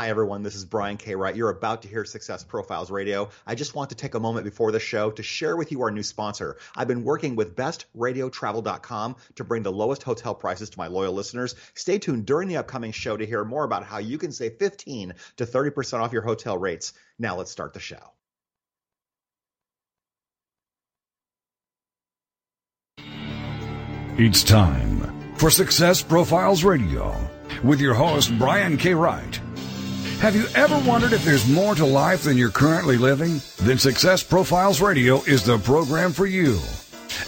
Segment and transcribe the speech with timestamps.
[0.00, 0.44] Hi, everyone.
[0.44, 1.16] This is Brian K.
[1.16, 1.34] Wright.
[1.34, 3.30] You're about to hear Success Profiles Radio.
[3.44, 5.90] I just want to take a moment before the show to share with you our
[5.90, 6.56] new sponsor.
[6.76, 11.56] I've been working with bestradiotravel.com to bring the lowest hotel prices to my loyal listeners.
[11.74, 15.14] Stay tuned during the upcoming show to hear more about how you can save 15
[15.38, 16.92] to 30% off your hotel rates.
[17.18, 18.12] Now let's start the show.
[24.16, 27.16] It's time for Success Profiles Radio
[27.64, 28.94] with your host, Brian K.
[28.94, 29.40] Wright.
[30.20, 33.40] Have you ever wondered if there's more to life than you're currently living?
[33.58, 36.58] Then Success Profiles Radio is the program for you.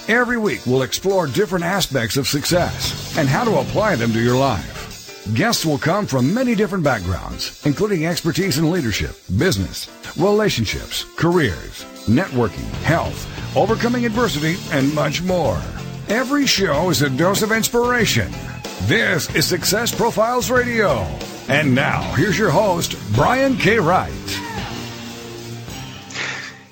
[0.09, 4.37] Every week, we'll explore different aspects of success and how to apply them to your
[4.37, 5.25] life.
[5.35, 9.89] Guests will come from many different backgrounds, including expertise in leadership, business,
[10.19, 13.25] relationships, careers, networking, health,
[13.57, 15.63] overcoming adversity, and much more.
[16.09, 18.33] Every show is a dose of inspiration.
[18.83, 21.07] This is Success Profiles Radio.
[21.51, 23.81] And now, here's your host, Brian K.
[23.81, 24.13] Wright.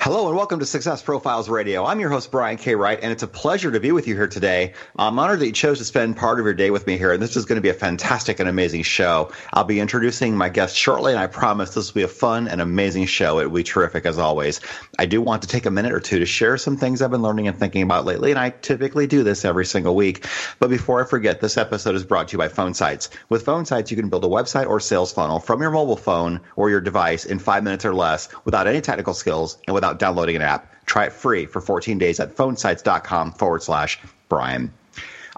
[0.09, 1.85] Hello and welcome to Success Profiles Radio.
[1.85, 2.75] I'm your host, Brian K.
[2.75, 4.73] Wright, and it's a pleasure to be with you here today.
[4.97, 7.23] I'm honored that you chose to spend part of your day with me here, and
[7.23, 9.31] this is going to be a fantastic and amazing show.
[9.53, 12.63] I'll be introducing my guest shortly, and I promise this will be a fun and
[12.63, 13.39] amazing show.
[13.39, 14.63] It will be terrific as always.
[14.99, 17.21] I do want to take a minute or two to share some things I've been
[17.21, 20.27] learning and thinking about lately, and I typically do this every single week.
[20.59, 23.11] But before I forget, this episode is brought to you by Phone Sites.
[23.29, 26.41] With Phone Sites, you can build a website or sales funnel from your mobile phone
[26.57, 30.37] or your device in five minutes or less without any technical skills and without downloading
[30.37, 30.87] an app.
[30.87, 34.73] Try it free for 14 days at phonesites.com forward slash Brian.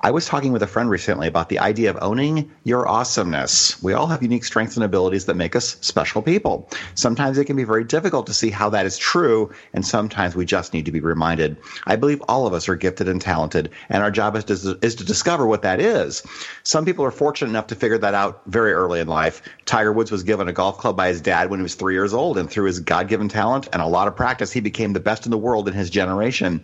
[0.03, 3.83] I was talking with a friend recently about the idea of owning your awesomeness.
[3.83, 6.71] We all have unique strengths and abilities that make us special people.
[6.95, 10.47] Sometimes it can be very difficult to see how that is true, and sometimes we
[10.47, 11.59] just need to be reminded.
[11.87, 14.95] I believe all of us are gifted and talented, and our job is to, is
[14.95, 16.23] to discover what that is.
[16.63, 19.43] Some people are fortunate enough to figure that out very early in life.
[19.67, 22.15] Tiger Woods was given a golf club by his dad when he was three years
[22.15, 25.01] old, and through his God given talent and a lot of practice, he became the
[25.01, 26.63] best in the world in his generation.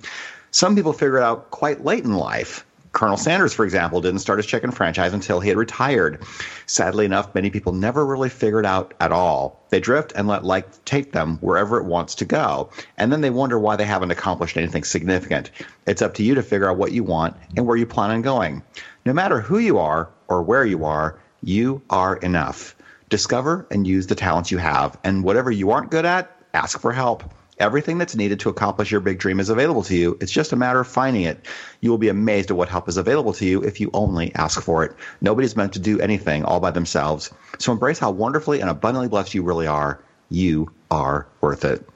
[0.53, 2.65] Some people figure it out quite late in life.
[2.97, 6.23] Colonel Sanders, for example, didn't start his chicken franchise until he had retired.
[6.65, 9.63] Sadly enough, many people never really figured out at all.
[9.69, 12.71] They drift and let life take them wherever it wants to go.
[12.97, 15.51] And then they wonder why they haven't accomplished anything significant.
[15.87, 18.23] It's up to you to figure out what you want and where you plan on
[18.23, 18.63] going.
[19.05, 22.75] No matter who you are or where you are, you are enough.
[23.11, 24.99] Discover and use the talents you have.
[25.05, 27.25] And whatever you aren't good at, ask for help.
[27.59, 30.19] Everything that's needed to accomplish your big dream is available to you.
[30.21, 31.47] It's just a matter of finding it.
[31.81, 34.61] You will be amazed at what help is available to you if you only ask
[34.61, 34.95] for it.
[35.23, 37.33] Nobody's meant to do anything all by themselves.
[37.59, 40.03] So embrace how wonderfully and abundantly blessed you really are.
[40.29, 41.89] You are worth it.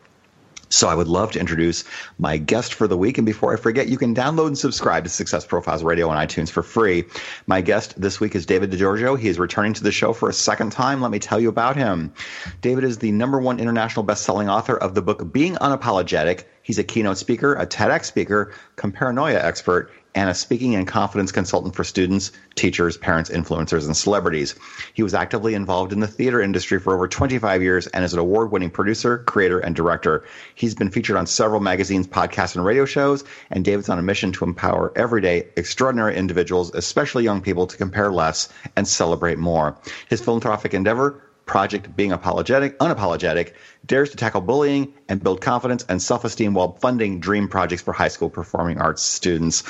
[0.70, 1.84] So I would love to introduce
[2.18, 3.18] my guest for the week.
[3.18, 6.48] And before I forget, you can download and subscribe to Success Profiles Radio on iTunes
[6.48, 7.04] for free.
[7.48, 9.16] My guest this week is David Di Giorgio.
[9.16, 11.00] He is returning to the show for a second time.
[11.00, 12.14] Let me tell you about him.
[12.60, 16.44] David is the number one international best-selling author of the book Being Unapologetic.
[16.62, 21.74] He's a keynote speaker, a TEDx speaker, comparanoia expert, and a speaking and confidence consultant
[21.74, 24.54] for students, teachers, parents, influencers, and celebrities.
[24.94, 28.18] He was actively involved in the theater industry for over 25 years and is an
[28.18, 30.24] award winning producer, creator, and director.
[30.54, 34.32] He's been featured on several magazines, podcasts, and radio shows, and David's on a mission
[34.32, 39.76] to empower everyday, extraordinary individuals, especially young people, to compare less and celebrate more.
[40.08, 43.54] His philanthropic endeavor, Project Being Apologetic, Unapologetic,
[43.84, 47.92] dares to tackle bullying and build confidence and self esteem while funding dream projects for
[47.92, 49.64] high school performing arts students.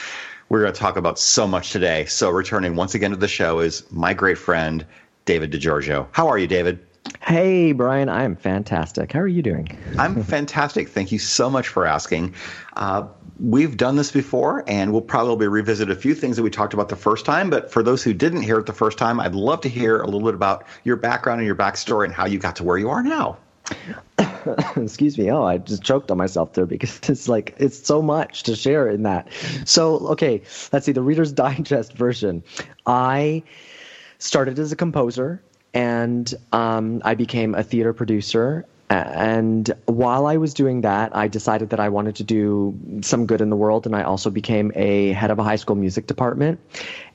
[0.51, 2.07] We're going to talk about so much today.
[2.07, 4.85] So, returning once again to the show is my great friend,
[5.25, 6.09] David Di Giorgio.
[6.11, 6.85] How are you, David?
[7.23, 9.13] Hey, Brian, I am fantastic.
[9.13, 9.69] How are you doing?
[9.97, 10.89] I'm fantastic.
[10.89, 12.35] Thank you so much for asking.
[12.75, 13.07] Uh,
[13.39, 16.89] we've done this before, and we'll probably revisit a few things that we talked about
[16.89, 17.49] the first time.
[17.49, 20.07] But for those who didn't hear it the first time, I'd love to hear a
[20.07, 22.91] little bit about your background and your backstory and how you got to where you
[22.91, 23.39] are now.
[24.77, 25.31] excuse me.
[25.31, 28.89] Oh i just choked on myself there because it's like it's so much to share
[28.89, 29.29] in that.
[29.65, 32.43] So okay let's see the reader's digest version.
[32.87, 33.43] I
[34.19, 38.67] started as a composer and um, i became a theater producer.
[38.91, 43.41] And while I was doing that, I decided that I wanted to do some good
[43.41, 46.59] in the world, and I also became a head of a high school music department.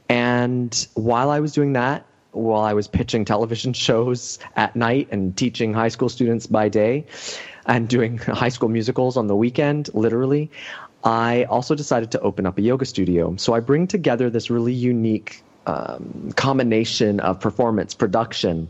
[0.08, 2.06] And while I was doing that,
[2.36, 7.06] while I was pitching television shows at night and teaching high school students by day
[7.66, 10.52] and doing high school musicals on the weekend, literally,
[11.04, 13.36] I also decided to open up a yoga studio.
[13.38, 18.70] So I bring together this really unique um, combination of performance, production,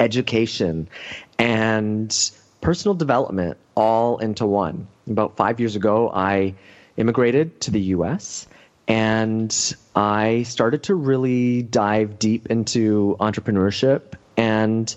[0.00, 0.88] education,
[1.38, 2.30] and
[2.60, 4.86] personal development all into one.
[5.08, 6.54] About five years ago, I
[6.96, 8.46] immigrated to the US
[8.88, 14.94] and I started to really dive deep into entrepreneurship And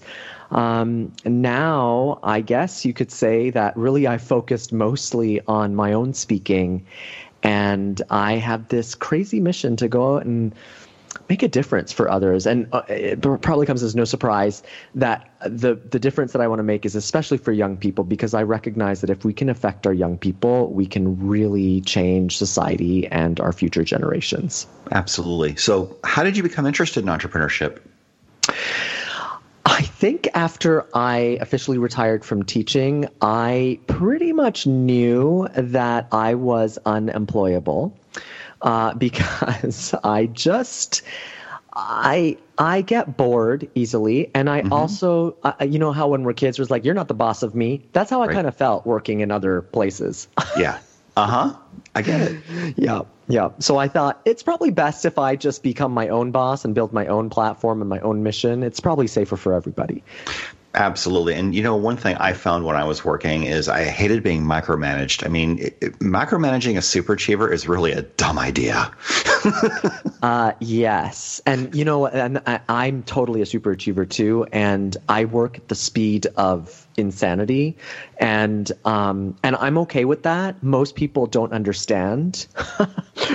[0.51, 6.13] um, now I guess you could say that really I focused mostly on my own
[6.13, 6.85] speaking.
[7.43, 10.55] And I have this crazy mission to go out and
[11.29, 12.45] make a difference for others.
[12.45, 14.63] And uh, it probably comes as no surprise
[14.95, 18.33] that the the difference that I want to make is especially for young people because
[18.33, 23.07] I recognize that if we can affect our young people, we can really change society
[23.07, 24.67] and our future generations.
[24.91, 25.55] Absolutely.
[25.55, 27.79] So, how did you become interested in entrepreneurship?
[29.67, 36.77] I think after I officially retired from teaching, I pretty much knew that I was
[36.85, 37.97] unemployable
[38.61, 41.01] uh, because I just
[41.73, 44.73] I I get bored easily, and I mm-hmm.
[44.73, 47.55] also uh, you know how when we're kids was like you're not the boss of
[47.55, 47.85] me.
[47.91, 48.33] That's how I right.
[48.33, 50.27] kind of felt working in other places.
[50.57, 50.79] yeah.
[51.17, 51.55] Uh huh.
[51.93, 52.75] I get it.
[52.77, 53.01] yeah.
[53.27, 53.49] Yeah.
[53.59, 56.93] So I thought it's probably best if I just become my own boss and build
[56.93, 58.63] my own platform and my own mission.
[58.63, 60.03] It's probably safer for everybody.
[60.75, 61.33] Absolutely.
[61.33, 64.43] And you know, one thing I found when I was working is I hated being
[64.43, 65.25] micromanaged.
[65.25, 68.91] I mean, it, it, micromanaging a super achiever is really a dumb idea.
[70.21, 71.41] uh, yes.
[71.45, 74.45] And you know, and I, I'm totally a super achiever too.
[74.51, 77.77] And I work at the speed of insanity.
[78.17, 80.61] And, um, and I'm okay with that.
[80.63, 82.47] Most people don't understand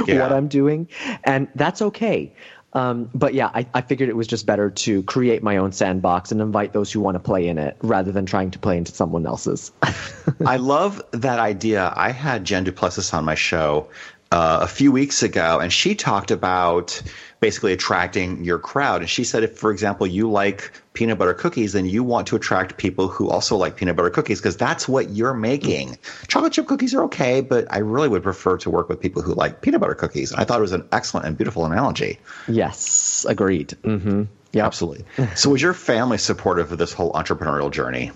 [0.06, 0.20] yeah.
[0.20, 0.88] what I'm doing.
[1.25, 2.32] And that's okay.
[2.72, 6.31] Um, but yeah, I, I, figured it was just better to create my own sandbox
[6.31, 8.93] and invite those who want to play in it rather than trying to play into
[8.93, 9.72] someone else's.
[10.46, 11.93] I love that idea.
[11.96, 13.88] I had Jen Duplessis on my show
[14.32, 17.03] uh, a few weeks ago, and she talked about
[17.41, 19.00] basically attracting your crowd.
[19.00, 22.37] And she said, if, for example, you like peanut butter cookies, then you want to
[22.37, 25.99] attract people who also like peanut butter cookies because that's what you're making.
[26.29, 29.35] Chocolate chip cookies are okay, but I really would prefer to work with people who
[29.35, 30.33] like peanut butter cookies.
[30.33, 32.19] I thought it was an excellent and beautiful analogy.
[32.47, 33.71] Yes, agreed.
[33.83, 34.25] Mm-hmm.
[34.53, 35.05] Yeah, absolutely.
[35.37, 38.12] so, was your family supportive of this whole entrepreneurial journey?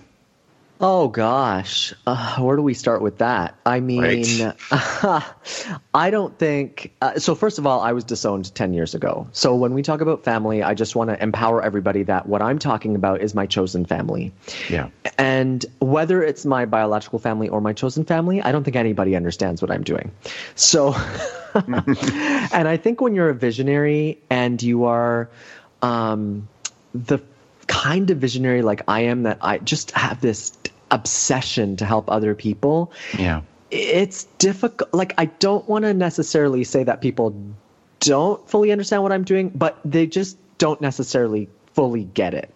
[0.81, 3.55] Oh gosh, uh, where do we start with that?
[3.65, 4.53] I mean, right.
[5.93, 7.33] I don't think uh, so.
[7.33, 9.27] First of all, I was disowned 10 years ago.
[9.31, 12.59] So when we talk about family, I just want to empower everybody that what I'm
[12.59, 14.33] talking about is my chosen family.
[14.69, 14.89] Yeah.
[15.17, 19.61] And whether it's my biological family or my chosen family, I don't think anybody understands
[19.61, 20.11] what I'm doing.
[20.55, 20.93] So,
[21.55, 25.29] and I think when you're a visionary and you are
[25.81, 26.49] um,
[26.93, 27.19] the
[27.67, 30.53] kind of visionary like I am that I just have this
[30.91, 32.91] obsession to help other people.
[33.17, 33.41] Yeah.
[33.71, 34.93] It's difficult.
[34.93, 37.35] Like, I don't want to necessarily say that people
[37.99, 42.53] don't fully understand what I'm doing, but they just don't necessarily fully get it.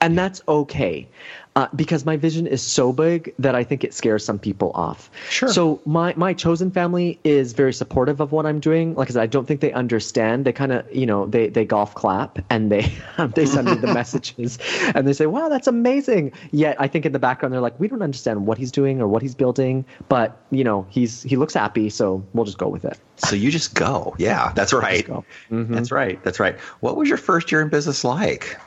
[0.00, 1.08] And that's okay
[1.54, 5.10] uh, because my vision is so big that I think it scares some people off.
[5.28, 5.48] Sure.
[5.48, 8.94] So my my chosen family is very supportive of what I'm doing.
[8.94, 10.46] Like I said, I don't think they understand.
[10.46, 12.90] They kind of you know they they golf clap and they
[13.34, 14.58] they send me the messages
[14.94, 17.86] and they say, "Wow, that's amazing." Yet I think in the background they're like, "We
[17.86, 21.54] don't understand what he's doing or what he's building, but you know he's he looks
[21.54, 24.14] happy, so we'll just go with it." So you just go.
[24.18, 25.06] Yeah, that's right.
[25.06, 25.74] Mm-hmm.
[25.74, 26.22] That's right.
[26.24, 26.58] That's right.
[26.80, 28.58] What was your first year in business like?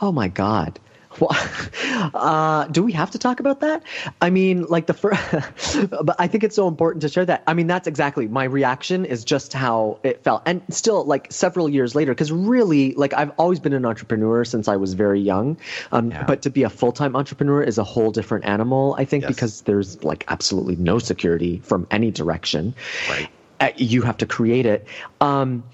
[0.00, 0.78] Oh my God.
[2.14, 3.82] uh, do we have to talk about that?
[4.20, 7.42] I mean, like the first, but I think it's so important to share that.
[7.46, 10.42] I mean, that's exactly my reaction is just how it felt.
[10.46, 14.68] And still, like several years later, because really, like I've always been an entrepreneur since
[14.68, 15.56] I was very young.
[15.92, 16.24] Um, yeah.
[16.24, 19.34] But to be a full time entrepreneur is a whole different animal, I think, yes.
[19.34, 22.74] because there's like absolutely no security from any direction.
[23.08, 23.28] Right.
[23.58, 24.86] Uh, you have to create it.
[25.20, 25.64] Um,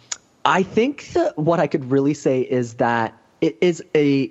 [0.44, 4.30] I think what I could really say is that it is a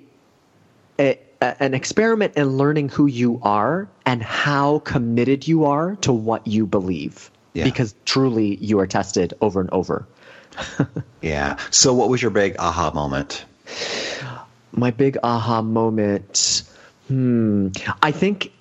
[1.02, 1.18] a,
[1.62, 6.66] an experiment in learning who you are and how committed you are to what you
[6.66, 7.30] believe.
[7.54, 7.64] Yeah.
[7.64, 10.06] Because truly, you are tested over and over.
[11.20, 11.58] yeah.
[11.70, 13.44] So, what was your big aha moment?
[14.72, 16.62] My big aha moment.
[17.08, 17.68] Hmm.
[18.02, 18.52] I think,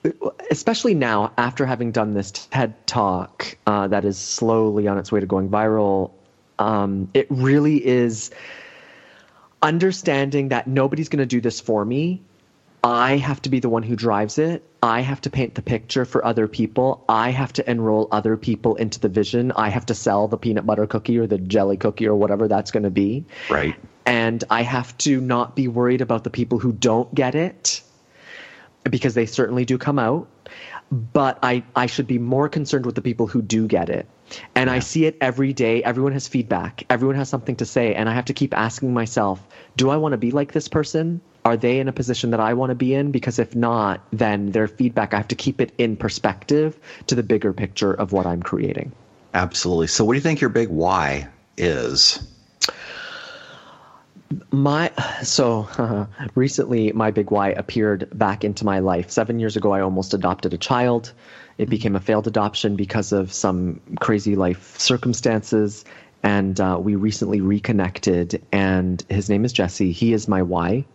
[0.50, 5.22] especially now, after having done this TED talk uh, that is slowly on its way
[5.22, 6.12] to going viral,
[6.60, 8.32] um, it really is
[9.62, 12.22] understanding that nobody's going to do this for me.
[12.84, 14.64] I have to be the one who drives it.
[14.82, 17.04] I have to paint the picture for other people.
[17.08, 19.52] I have to enroll other people into the vision.
[19.52, 22.72] I have to sell the peanut butter cookie or the jelly cookie or whatever that's
[22.72, 23.26] going to be.
[23.50, 23.76] Right.
[24.06, 27.84] And I have to not be worried about the people who don't get it
[28.84, 30.28] because they certainly do come out.
[30.92, 34.08] But I, I should be more concerned with the people who do get it.
[34.56, 34.76] And yeah.
[34.76, 35.84] I see it every day.
[35.84, 37.94] Everyone has feedback, everyone has something to say.
[37.94, 39.46] And I have to keep asking myself,
[39.78, 41.22] do I want to be like this person?
[41.44, 43.12] Are they in a position that I want to be in?
[43.12, 47.24] Because if not, then their feedback, I have to keep it in perspective to the
[47.24, 48.92] bigger picture of what I'm creating.
[49.34, 49.88] Absolutely.
[49.88, 52.22] So, what do you think your big why is?
[54.52, 54.92] My
[55.24, 56.06] so uh,
[56.36, 59.10] recently, my big why appeared back into my life.
[59.10, 61.14] Seven years ago, I almost adopted a child.
[61.58, 65.86] It became a failed adoption because of some crazy life circumstances,
[66.24, 68.42] and uh, we recently reconnected.
[68.52, 69.92] And his name is Jesse.
[69.92, 70.86] He is my why.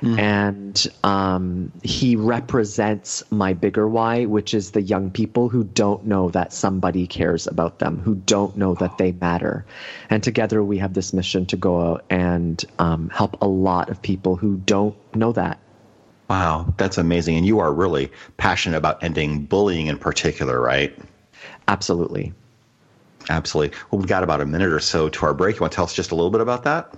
[0.00, 0.18] Mm.
[0.18, 6.30] And um, he represents my bigger why, which is the young people who don't know
[6.30, 9.64] that somebody cares about them, who don't know that they matter.
[10.10, 14.02] And together we have this mission to go out and um, help a lot of
[14.02, 15.58] people who don't know that.
[16.28, 17.36] Wow, that's amazing.
[17.36, 20.96] And you are really passionate about ending bullying in particular, right?
[21.68, 22.32] Absolutely.
[23.28, 23.76] Absolutely.
[23.90, 25.56] Well, we've got about a minute or so to our break.
[25.56, 26.94] You want to tell us just a little bit about that?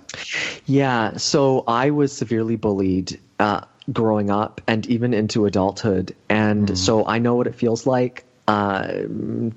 [0.65, 1.17] Yeah.
[1.17, 6.15] So I was severely bullied uh, growing up and even into adulthood.
[6.29, 6.77] And mm.
[6.77, 9.03] so I know what it feels like uh,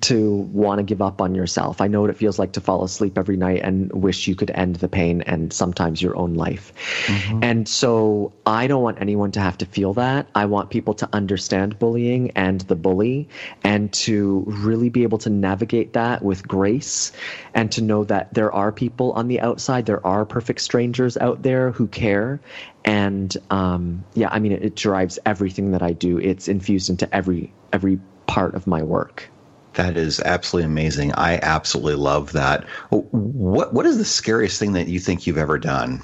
[0.01, 1.81] to want to give up on yourself.
[1.81, 4.51] I know what it feels like to fall asleep every night and wish you could
[4.51, 6.73] end the pain and sometimes your own life.
[7.07, 7.45] Mm-hmm.
[7.45, 10.27] And so I don't want anyone to have to feel that.
[10.35, 13.29] I want people to understand bullying and the bully
[13.63, 17.13] and to really be able to navigate that with grace
[17.55, 21.43] and to know that there are people on the outside, there are perfect strangers out
[21.43, 22.41] there who care.
[22.85, 26.19] And um, yeah, I mean, it, it drives everything that I do.
[26.19, 29.29] It's infused into every every part of my work.
[29.75, 31.13] That is absolutely amazing.
[31.15, 32.65] I absolutely love that.
[32.91, 36.01] What what is the scariest thing that you think you've ever done?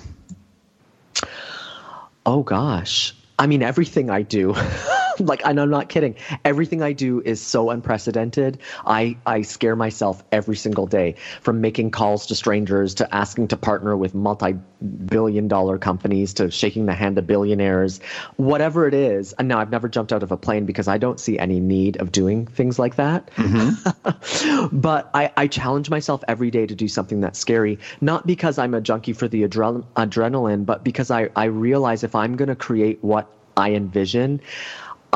[2.25, 3.15] Oh gosh.
[3.39, 4.55] I mean everything I do.
[5.21, 6.17] like and I'm not kidding.
[6.45, 8.59] Everything I do is so unprecedented.
[8.85, 13.57] I I scare myself every single day from making calls to strangers to asking to
[13.57, 18.01] partner with multi-billion dollar companies to shaking the hand of billionaires.
[18.37, 19.33] Whatever it is.
[19.35, 21.97] And now I've never jumped out of a plane because I don't see any need
[21.99, 23.31] of doing things like that.
[23.37, 24.69] Mm-hmm.
[24.73, 28.75] but I, I challenge myself every day to do something that's scary, not because I'm
[28.75, 32.57] a junkie for the adre- adrenaline, but because I, I realize if I'm going to
[32.57, 34.41] create what I envision,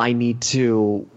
[0.01, 1.09] I need to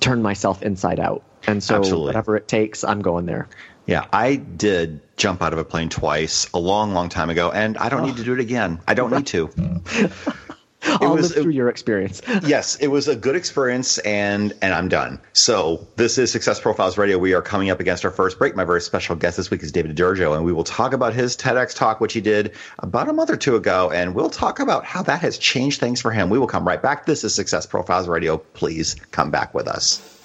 [0.00, 1.22] turn myself inside out.
[1.46, 2.06] And so Absolutely.
[2.06, 3.48] whatever it takes, I'm going there.
[3.86, 7.76] Yeah, I did jump out of a plane twice a long, long time ago, and
[7.76, 8.06] I don't oh.
[8.06, 8.80] need to do it again.
[8.86, 9.50] I don't need to.
[10.84, 12.22] I'll was, live through your experience.
[12.42, 15.20] yes, it was a good experience, and and I'm done.
[15.32, 17.18] So this is Success Profiles Radio.
[17.18, 18.56] We are coming up against our first break.
[18.56, 21.14] My very special guest this week is David Di Giorgio, and we will talk about
[21.14, 24.58] his TEDx talk, which he did about a month or two ago, and we'll talk
[24.60, 26.30] about how that has changed things for him.
[26.30, 27.06] We will come right back.
[27.06, 28.38] This is Success Profiles Radio.
[28.38, 30.21] Please come back with us.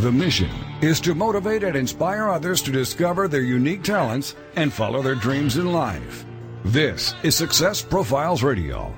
[0.00, 0.50] The mission
[0.82, 5.56] is to motivate and inspire others to discover their unique talents and follow their dreams
[5.56, 6.26] in life.
[6.66, 8.94] This is Success Profiles Radio.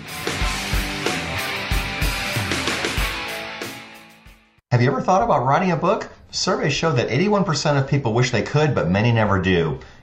[4.72, 6.12] Have you ever thought about writing a book?
[6.30, 9.80] Surveys show that 81% of people wish they could, but many never do.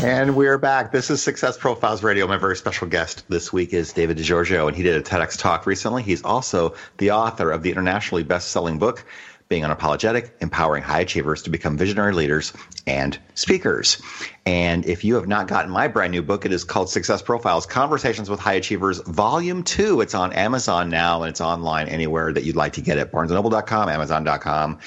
[0.00, 0.92] And we're back.
[0.92, 2.28] This is Success Profiles Radio.
[2.28, 5.36] My very special guest this week is David Di Giorgio, and he did a TEDx
[5.36, 6.04] talk recently.
[6.04, 9.04] He's also the author of the internationally best-selling book,
[9.48, 12.52] Being Unapologetic, Empowering High Achievers to Become Visionary Leaders
[12.86, 14.00] and Speakers.
[14.46, 17.66] And if you have not gotten my brand new book, it is called Success Profiles,
[17.66, 20.00] Conversations with High Achievers, Volume 2.
[20.00, 23.88] It's on Amazon now, and it's online anywhere that you'd like to get it, barnesandnoble.com,
[23.88, 24.78] amazon.com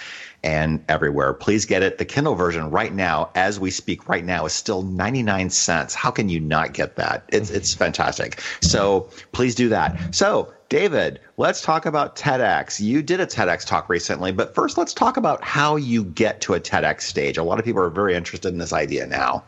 [0.43, 1.33] and everywhere.
[1.33, 1.97] Please get it.
[1.97, 5.93] The Kindle version right now, as we speak right now, is still 99 cents.
[5.93, 7.23] How can you not get that?
[7.29, 7.57] It's, mm-hmm.
[7.57, 8.41] it's fantastic.
[8.61, 10.15] So please do that.
[10.15, 12.79] So, David, let's talk about TEDx.
[12.79, 16.53] You did a TEDx talk recently, but first let's talk about how you get to
[16.53, 17.37] a TEDx stage.
[17.37, 19.43] A lot of people are very interested in this idea now.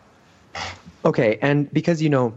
[1.05, 2.33] Okay, and because you know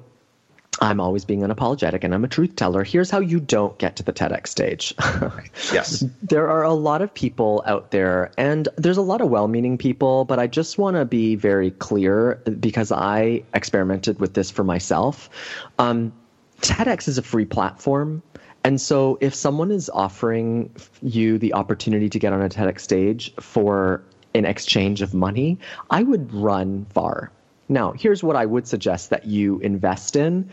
[0.80, 2.84] I'm always being unapologetic and I'm a truth teller.
[2.84, 4.94] Here's how you don't get to the TEDx stage.
[5.72, 6.04] yes.
[6.22, 9.78] There are a lot of people out there, and there's a lot of well meaning
[9.78, 14.64] people, but I just want to be very clear because I experimented with this for
[14.64, 15.30] myself.
[15.78, 16.12] Um,
[16.60, 18.22] TEDx is a free platform.
[18.64, 23.32] And so if someone is offering you the opportunity to get on a TEDx stage
[23.36, 24.02] for
[24.34, 27.30] in exchange of money, I would run far
[27.68, 30.50] now, here's what I would suggest that you invest in.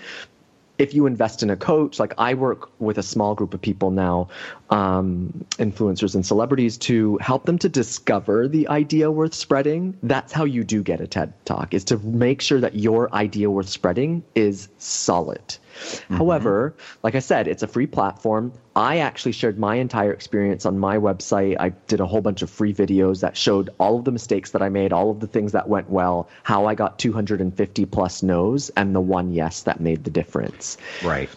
[0.80, 3.92] If you invest in a coach, like I work with a small group of people
[3.92, 4.30] now,
[4.72, 9.96] um, influencers and celebrities, to help them to discover the idea worth spreading.
[10.02, 13.52] That's how you do get a TED talk, is to make sure that your idea
[13.52, 15.58] worth spreading is solid.
[15.74, 16.18] Mm-hmm.
[16.18, 18.54] However, like I said, it's a free platform.
[18.76, 21.58] I actually shared my entire experience on my website.
[21.60, 24.62] I did a whole bunch of free videos that showed all of the mistakes that
[24.62, 28.70] I made, all of the things that went well, how I got 250 plus no's,
[28.70, 30.78] and the one yes that made the difference.
[31.04, 31.30] Right.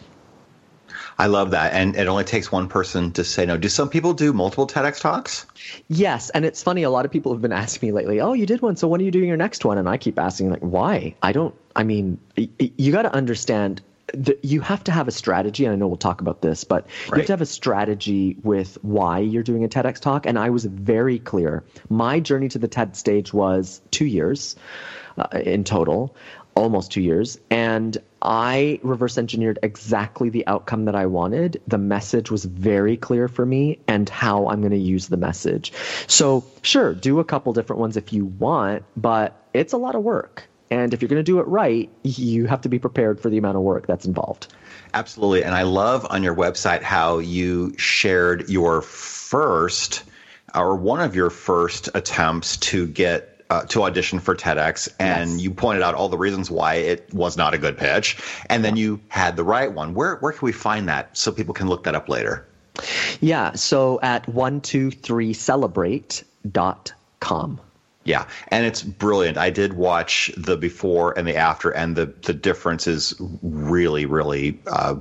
[1.19, 1.73] I love that.
[1.73, 3.57] And it only takes one person to say no.
[3.57, 5.47] Do some people do multiple TEDx talks?
[5.89, 6.29] Yes.
[6.31, 8.61] And it's funny, a lot of people have been asking me lately, oh, you did
[8.61, 8.77] one.
[8.77, 9.79] So when are you doing your next one?
[9.79, 11.15] And I keep asking, like, why?
[11.23, 13.81] I don't, I mean, you got to understand
[14.15, 16.87] the, you have to have a strategy, and I know we'll talk about this, but
[16.87, 17.09] right.
[17.09, 20.27] you have to have a strategy with why you're doing a TEDx talk.
[20.27, 21.65] And I was very clear.
[21.89, 24.57] My journey to the TED stage was two years
[25.19, 26.15] uh, in total,
[26.55, 27.39] almost two years.
[27.51, 31.61] And I reverse engineered exactly the outcome that I wanted.
[31.67, 35.73] The message was very clear for me and how I'm going to use the message.
[36.07, 40.03] So, sure, do a couple different ones if you want, but it's a lot of
[40.03, 40.49] work.
[40.71, 43.39] And if you're going to do it right, you have to be prepared for the
[43.39, 44.53] amount of work that's involved.
[44.95, 45.45] Absolutely.
[45.45, 50.03] And I love on your website how you shared your first
[50.55, 55.41] or one of your first attempts to get uh, to audition for TEDx, and yes.
[55.41, 58.19] you pointed out all the reasons why it was not a good pitch,
[58.51, 59.95] and then you had the right one.
[59.95, 62.47] Where where can we find that so people can look that up later?
[63.21, 67.61] Yeah, so at one two three celebrate dot com.
[68.07, 69.37] Yeah, and it's brilliant.
[69.37, 74.59] I did watch the before and the after, and the the difference is really, really.
[74.67, 74.97] Uh,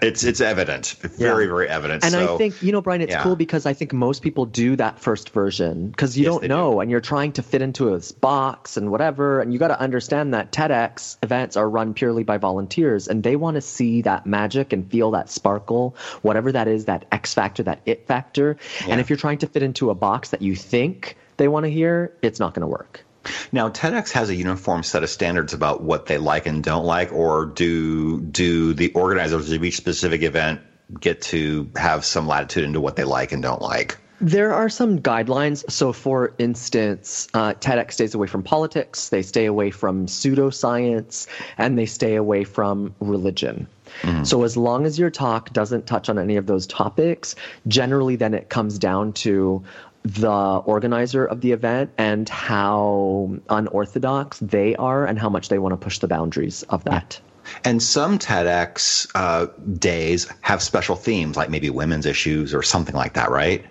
[0.00, 1.48] it's it's evident, very yeah.
[1.48, 2.04] very evident.
[2.04, 3.22] And so, I think you know, Brian, it's yeah.
[3.22, 6.72] cool because I think most people do that first version because you yes, don't know,
[6.74, 6.80] do.
[6.80, 10.34] and you're trying to fit into a box and whatever, and you got to understand
[10.34, 14.72] that TEDx events are run purely by volunteers, and they want to see that magic
[14.72, 18.56] and feel that sparkle, whatever that is, that X factor, that it factor.
[18.82, 18.92] Yeah.
[18.92, 21.70] And if you're trying to fit into a box that you think they want to
[21.70, 23.04] hear, it's not going to work.
[23.52, 27.12] Now, TEDx has a uniform set of standards about what they like and don't like,
[27.12, 30.60] or do do the organizers of each specific event
[31.00, 33.96] get to have some latitude into what they like and don't like?
[34.20, 35.70] There are some guidelines.
[35.70, 41.26] So, for instance, uh, TEDx stays away from politics, they stay away from pseudoscience,
[41.58, 43.66] and they stay away from religion.
[44.02, 44.24] Mm-hmm.
[44.24, 47.34] So, as long as your talk doesn't touch on any of those topics,
[47.68, 49.62] generally then it comes down to
[50.06, 55.72] the organizer of the event and how unorthodox they are and how much they want
[55.72, 57.20] to push the boundaries of that.
[57.64, 59.46] And some TEDx uh,
[59.78, 63.64] days have special themes, like maybe women's issues or something like that, right?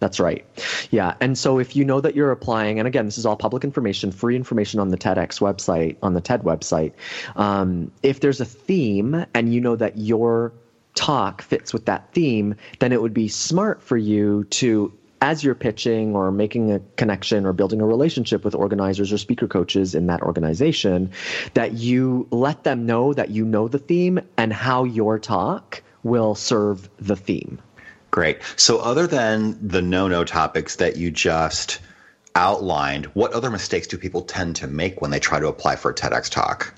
[0.00, 0.44] That's right.
[0.90, 1.14] Yeah.
[1.20, 4.10] And so if you know that you're applying, and again, this is all public information,
[4.10, 6.94] free information on the TEDx website, on the TED website.
[7.36, 10.52] Um, if there's a theme and you know that your
[10.94, 15.54] talk fits with that theme, then it would be smart for you to as you're
[15.54, 20.06] pitching or making a connection or building a relationship with organizers or speaker coaches in
[20.06, 21.10] that organization,
[21.54, 26.34] that you let them know that you know the theme and how your talk will
[26.34, 27.60] serve the theme.
[28.10, 28.38] Great.
[28.56, 31.80] So, other than the no no topics that you just
[32.34, 35.90] outlined, what other mistakes do people tend to make when they try to apply for
[35.90, 36.74] a TEDx talk?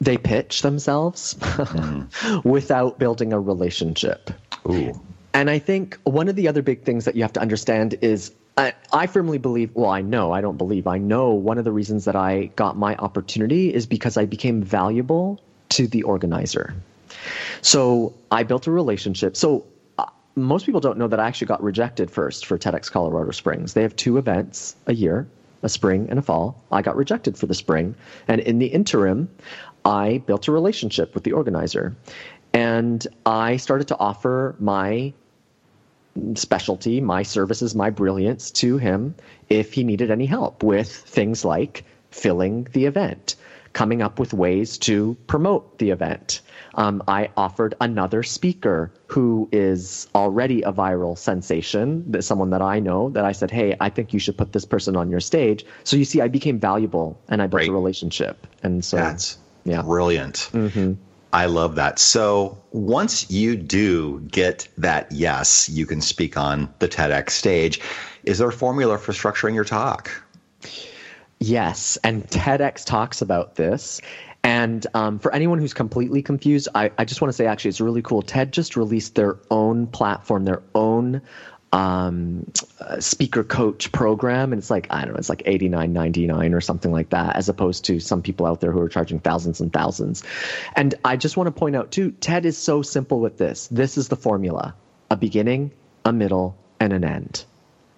[0.00, 2.44] They pitch themselves mm.
[2.44, 4.30] without building a relationship.
[4.68, 5.00] Ooh.
[5.34, 8.32] And I think one of the other big things that you have to understand is
[8.56, 11.72] I, I firmly believe, well, I know, I don't believe, I know one of the
[11.72, 15.40] reasons that I got my opportunity is because I became valuable
[15.70, 16.74] to the organizer.
[17.62, 19.36] So I built a relationship.
[19.36, 19.64] So
[19.98, 23.72] uh, most people don't know that I actually got rejected first for TEDx Colorado Springs.
[23.72, 25.26] They have two events a year,
[25.62, 26.60] a spring and a fall.
[26.70, 27.94] I got rejected for the spring.
[28.28, 29.30] And in the interim,
[29.84, 31.96] I built a relationship with the organizer.
[32.52, 35.14] And I started to offer my
[36.34, 39.14] specialty, my services, my brilliance to him
[39.48, 43.36] if he needed any help with things like filling the event,
[43.72, 46.42] coming up with ways to promote the event.
[46.74, 52.80] Um, I offered another speaker who is already a viral sensation, that someone that I
[52.80, 55.64] know, that I said, "Hey, I think you should put this person on your stage."
[55.84, 57.68] So you see, I became valuable and I built Right.
[57.68, 59.82] a relationship, and so That's yeah.
[59.82, 60.50] brilliant.
[61.32, 61.98] I love that.
[61.98, 67.80] So once you do get that yes, you can speak on the TEDx stage.
[68.24, 70.10] Is there a formula for structuring your talk?
[71.40, 74.00] Yes, and TEDx talks about this.
[74.44, 77.80] And um, for anyone who's completely confused, I, I just want to say actually it's
[77.80, 78.22] really cool.
[78.22, 81.22] TED just released their own platform, their own
[81.72, 84.52] um, uh, speaker coach program.
[84.52, 87.10] And it's like, I don't know, it's like eighty nine ninety nine or something like
[87.10, 90.22] that, as opposed to some people out there who are charging thousands and thousands.
[90.76, 93.68] And I just want to point out too, TED is so simple with this.
[93.68, 94.74] This is the formula
[95.10, 95.70] a beginning,
[96.04, 97.44] a middle, and an end.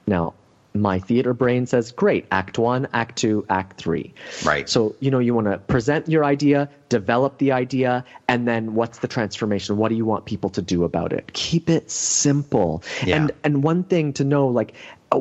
[0.07, 0.35] Now,
[0.75, 4.13] my theater brain says, great, act one, act two, act three.
[4.45, 4.69] Right.
[4.69, 8.99] So, you know, you want to present your idea, develop the idea, and then what's
[8.99, 9.77] the transformation?
[9.77, 11.33] What do you want people to do about it?
[11.33, 12.83] Keep it simple.
[13.07, 13.17] Yeah.
[13.17, 14.75] And and one thing to know, like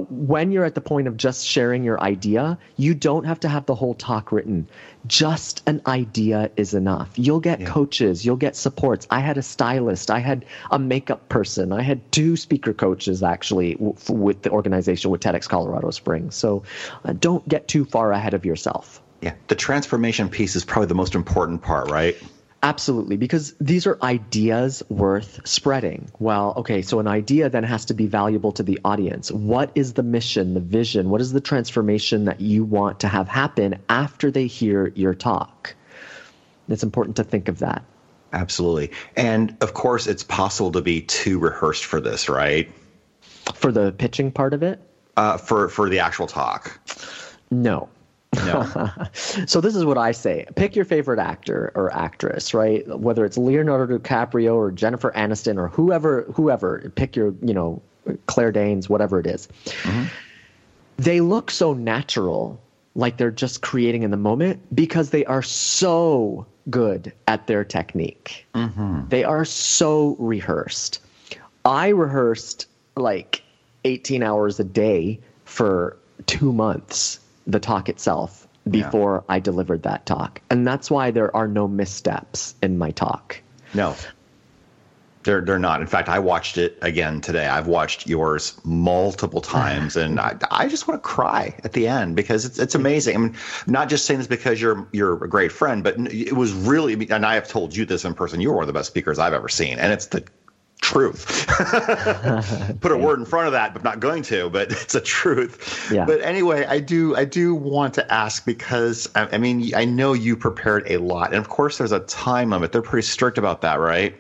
[0.09, 3.65] when you're at the point of just sharing your idea, you don't have to have
[3.65, 4.67] the whole talk written.
[5.07, 7.09] Just an idea is enough.
[7.15, 7.67] You'll get Yeah.
[7.67, 9.07] coaches, you'll get supports.
[9.09, 13.73] I had a stylist, I had a makeup person, I had two speaker coaches actually
[13.75, 16.35] w- with the organization with TEDx Colorado Springs.
[16.35, 16.63] So
[17.05, 19.01] uh, don't get too far ahead of yourself.
[19.21, 19.33] Yeah.
[19.47, 22.15] The transformation piece is probably the most important part, right?
[22.63, 26.09] Absolutely, because these are ideas worth spreading.
[26.19, 29.29] Well, okay, so an idea then has to be valuable to the audience.
[29.31, 31.09] What is the mission, the vision?
[31.09, 35.75] What is the transformation that you want to have happen after they hear your talk?
[36.69, 37.83] It's important to think of that.
[38.31, 38.91] Absolutely.
[39.17, 42.71] And of course, it's possible to be too rehearsed for this, right?
[43.55, 44.79] For the pitching part of it,
[45.17, 46.79] Uh, for for the actual talk.
[47.51, 47.89] no.
[48.35, 48.89] No.
[49.13, 52.87] So this is what I say: pick your favorite actor or actress, right?
[52.87, 56.91] Whether it's Leonardo DiCaprio or Jennifer Aniston or whoever, whoever.
[56.95, 57.81] Pick your, you know,
[58.27, 59.47] Claire Danes, whatever it is.
[59.65, 60.03] Mm-hmm.
[60.97, 62.61] They look so natural,
[62.95, 68.45] like they're just creating in the moment, because they are so good at their technique.
[68.55, 69.09] Mm-hmm.
[69.09, 70.99] They are so rehearsed.
[71.65, 73.43] I rehearsed like
[73.85, 80.41] 18 hours a day for two months, the talk itself, before I delivered that talk.
[80.49, 83.41] And that's why there are no missteps in my talk.
[83.73, 83.95] No.
[85.23, 85.79] They're they're not.
[85.79, 87.47] In fact, I watched it again today.
[87.47, 92.17] I've watched yours multiple times, and I, I just want to cry at the end
[92.17, 93.15] because it's it's amazing.
[93.15, 96.51] I mean, not just saying this because you're you're a great friend, but it was
[96.51, 97.09] really.
[97.09, 98.41] And I have told you this in person.
[98.41, 100.25] You were one of the best speakers I've ever seen, and it's the
[100.83, 101.47] truth.
[102.81, 104.49] Put a word in front of that, but not going to.
[104.49, 105.89] But it's a truth.
[105.91, 106.05] Yeah.
[106.05, 110.13] But anyway, I do I do want to ask because I, I mean I know
[110.13, 112.71] you prepared a lot, and of course there's a time limit.
[112.71, 114.15] They're pretty strict about that, right?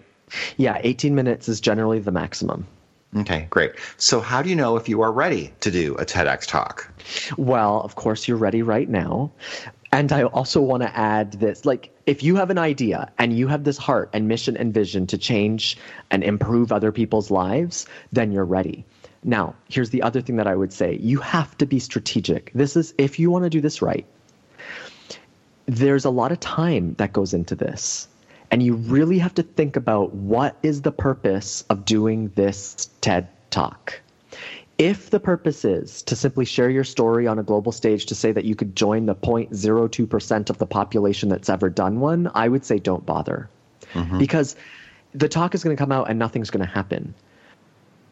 [0.57, 2.65] Yeah, 18 minutes is generally the maximum.
[3.15, 3.73] Okay, great.
[3.97, 6.91] So, how do you know if you are ready to do a TEDx talk?
[7.37, 9.31] Well, of course, you're ready right now.
[9.93, 13.47] And I also want to add this like, if you have an idea and you
[13.47, 15.77] have this heart and mission and vision to change
[16.09, 18.85] and improve other people's lives, then you're ready.
[19.23, 22.51] Now, here's the other thing that I would say you have to be strategic.
[22.55, 24.07] This is, if you want to do this right,
[25.67, 28.07] there's a lot of time that goes into this.
[28.49, 33.29] And you really have to think about what is the purpose of doing this TED
[33.51, 34.01] talk.
[34.83, 38.33] If the purpose is to simply share your story on a global stage to say
[38.33, 42.65] that you could join the 0.02% of the population that's ever done one, I would
[42.65, 43.49] say don't bother.
[44.17, 44.57] Because
[45.13, 47.13] the talk is going to come out and nothing's going to happen.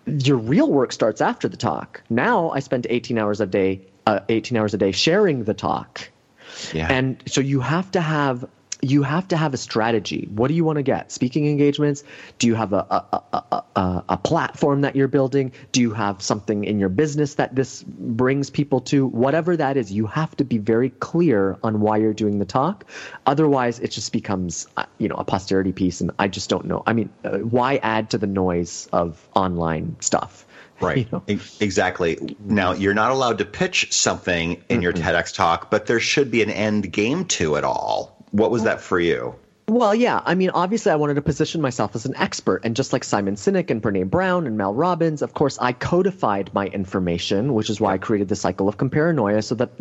[0.05, 2.01] Your real work starts after the talk.
[2.09, 6.09] Now I spend 18 hours a day, uh, 18 hours a day sharing the talk.
[6.73, 6.87] Yeah.
[6.89, 8.47] And so you have to have
[8.81, 10.27] you have to have a strategy.
[10.33, 11.11] What do you want to get?
[11.11, 12.03] Speaking engagements?
[12.39, 15.51] Do you have a a, a, a, a, platform that you're building?
[15.71, 19.05] Do you have something in your business that this brings people to?
[19.05, 22.85] Whatever that is, you have to be very clear on why you're doing the talk.
[23.25, 26.83] Otherwise, it just becomes uh, you know a posterity piece, and I just don't know.
[26.85, 30.45] I mean, uh, why add to the noise of online stuff?
[30.79, 30.97] Right.
[30.97, 31.23] You know?
[31.59, 32.35] Exactly.
[32.39, 34.81] Now, you're not allowed to pitch something in mm-hmm.
[34.81, 38.20] your TEDx talk, but there should be an end game to it all.
[38.31, 39.35] What was that for you?
[39.67, 40.21] Well, yeah.
[40.25, 42.65] I mean, obviously, I wanted to position myself as an expert.
[42.65, 46.53] And just like Simon Sinek and Brene Brown and Mel Robbins, of course, I codified
[46.53, 49.71] my information, which is why I created the cycle of comparanoia so that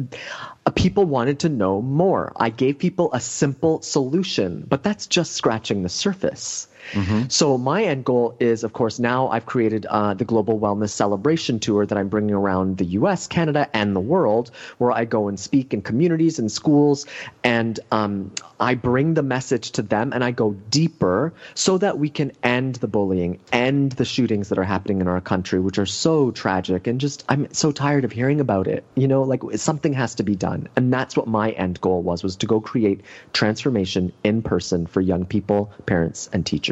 [0.76, 2.32] people wanted to know more.
[2.36, 6.68] I gave people a simple solution, but that's just scratching the surface.
[6.92, 7.28] Mm-hmm.
[7.28, 11.60] So my end goal is, of course, now I've created uh, the Global Wellness Celebration
[11.60, 15.38] Tour that I'm bringing around the U.S., Canada, and the world, where I go and
[15.38, 17.06] speak in communities and schools,
[17.44, 22.08] and um, I bring the message to them, and I go deeper so that we
[22.08, 25.86] can end the bullying, end the shootings that are happening in our country, which are
[25.86, 28.84] so tragic, and just I'm so tired of hearing about it.
[28.94, 32.22] You know, like something has to be done, and that's what my end goal was:
[32.22, 33.00] was to go create
[33.32, 36.69] transformation in person for young people, parents, and teachers.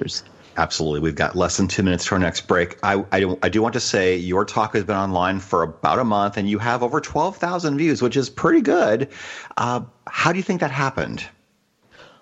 [0.56, 1.00] Absolutely.
[1.00, 2.78] We've got less than two minutes to our next break.
[2.82, 6.00] I, I, do, I do want to say your talk has been online for about
[6.00, 9.08] a month and you have over 12,000 views, which is pretty good.
[9.56, 11.24] Uh, how do you think that happened?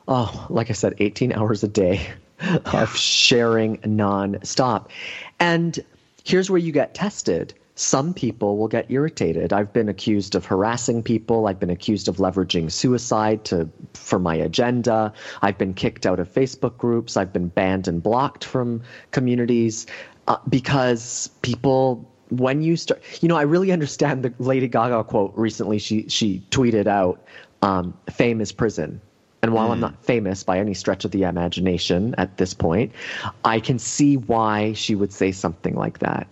[0.06, 2.06] Oh, like I said, 18 hours a day
[2.66, 4.88] of sharing nonstop.
[5.40, 5.78] And
[6.24, 9.52] here's where you get tested some people will get irritated.
[9.52, 11.46] I've been accused of harassing people.
[11.46, 15.12] I've been accused of leveraging suicide to for my agenda.
[15.42, 17.18] I've been kicked out of Facebook groups.
[17.18, 19.86] I've been banned and blocked from communities
[20.26, 25.32] uh, because people when you start you know i really understand the lady gaga quote
[25.36, 27.24] recently she she tweeted out
[27.62, 29.00] um, fame is prison
[29.46, 29.72] and while mm.
[29.72, 29.82] I'm hmm.
[29.82, 32.90] not famous by any stretch of the imagination at this point,
[33.44, 36.26] I can see why she would say something like that.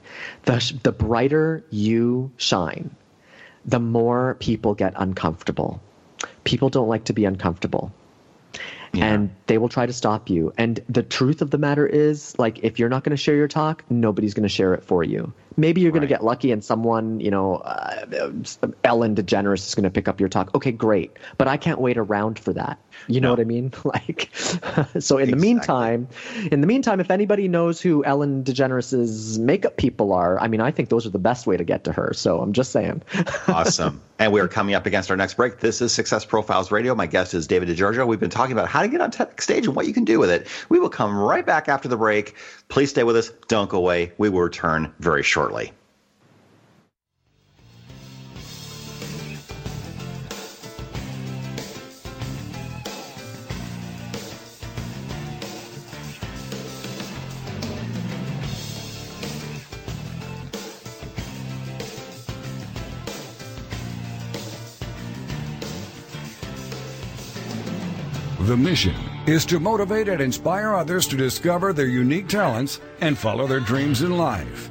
[0.47, 2.91] The, the brighter you shine,
[3.65, 5.81] the more people get uncomfortable.
[6.43, 7.93] People don't like to be uncomfortable.
[8.93, 9.07] Yeah.
[9.07, 10.53] And they will try to stop you.
[10.59, 13.47] And the truth of the matter is, like, if you're not going to share your
[13.47, 15.33] talk, nobody's going to share it for you.
[15.57, 16.01] Maybe you're right.
[16.01, 18.07] going to get lucky and someone, you know, uh,
[18.83, 20.55] Ellen DeGeneres is going to pick up your talk.
[20.55, 21.17] Okay, great.
[21.39, 22.79] But I can't wait around for that.
[23.07, 23.33] You know no.
[23.33, 23.73] what I mean?
[23.85, 25.25] Like, so in exactly.
[25.27, 26.09] the meantime,
[26.51, 30.71] in the meantime, if anybody knows who Ellen DeGeneres's makeup people are, I mean, I
[30.71, 32.13] think those are the best way to get to her.
[32.15, 33.03] So I'm just saying.
[33.49, 34.01] awesome.
[34.19, 35.61] And we are coming up against our next break.
[35.61, 36.95] This is Success Profiles Radio.
[36.95, 38.07] My guest is David Di Giorgio.
[38.07, 40.19] We've been talking about how to get on TEDx stage and what you can do
[40.19, 40.47] with it.
[40.69, 42.35] We will come right back after the break.
[42.69, 43.31] Please stay with us.
[43.49, 44.13] Don't go away.
[44.17, 45.44] We will return very shortly.
[68.45, 68.95] The mission
[69.27, 74.03] is to motivate and inspire others to discover their unique talents and follow their dreams
[74.03, 74.71] in life.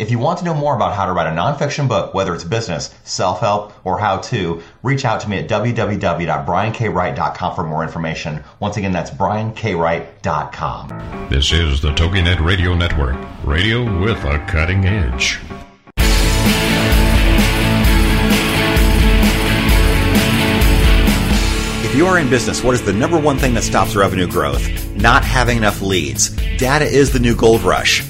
[0.00, 2.42] If you want to know more about how to write a nonfiction book, whether it's
[2.42, 8.42] business, self-help, or how to, reach out to me at www.briankWright.com for more information.
[8.60, 11.28] Once again, that's briankWright.com.
[11.28, 15.38] This is the TogiNet Radio Network, radio with a cutting edge.
[21.84, 24.66] If you are in business, what is the number one thing that stops revenue growth?
[24.96, 26.30] Not having enough leads.
[26.56, 28.09] Data is the new gold rush.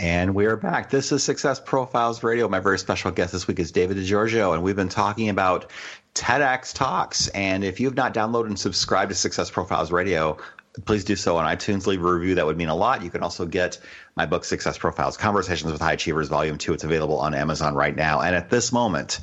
[0.00, 0.88] And we are back.
[0.88, 2.48] This is Success Profiles Radio.
[2.48, 5.70] My very special guest this week is David Di Giorgio, and we've been talking about
[6.14, 7.28] TEDx Talks.
[7.28, 10.38] And if you have not downloaded and subscribed to Success Profiles Radio,
[10.86, 11.86] please do so on iTunes.
[11.86, 12.36] Leave a review.
[12.36, 13.04] That would mean a lot.
[13.04, 13.78] You can also get
[14.16, 16.72] my book, Success Profiles Conversations with High Achievers, Volume 2.
[16.72, 18.22] It's available on Amazon right now.
[18.22, 19.20] And at this moment,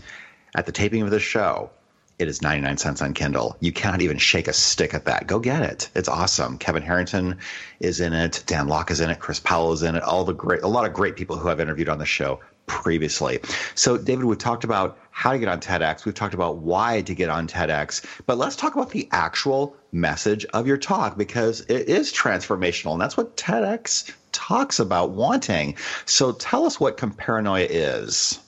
[0.56, 1.72] at the taping of this show,
[2.19, 3.56] it is 99 cents on Kindle.
[3.60, 5.27] You cannot even shake a stick at that.
[5.27, 5.89] Go get it.
[5.93, 6.58] It's awesome.
[6.58, 7.38] Kevin Harrington
[7.80, 8.43] is in it.
[8.47, 9.19] Dan Lok is in it.
[9.19, 10.01] Chris Powell is in it.
[10.01, 13.39] All the great, a lot of great people who I've interviewed on the show previously.
[13.75, 16.06] So, David, we've talked about how to get on TEDx.
[16.06, 18.03] We've talked about why to get on TEDx.
[18.25, 22.93] But let's talk about the actual message of your talk because it is transformational.
[22.93, 25.77] And that's what TEDx talks about wanting.
[26.06, 28.39] So, tell us what comparanoia is.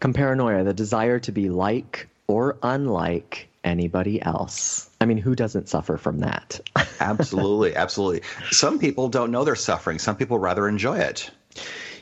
[0.00, 4.90] Comparanoia, the desire to be like or unlike anybody else.
[5.00, 6.60] I mean, who doesn't suffer from that?
[7.00, 8.22] absolutely, absolutely.
[8.50, 9.98] Some people don't know they're suffering.
[9.98, 11.30] Some people rather enjoy it.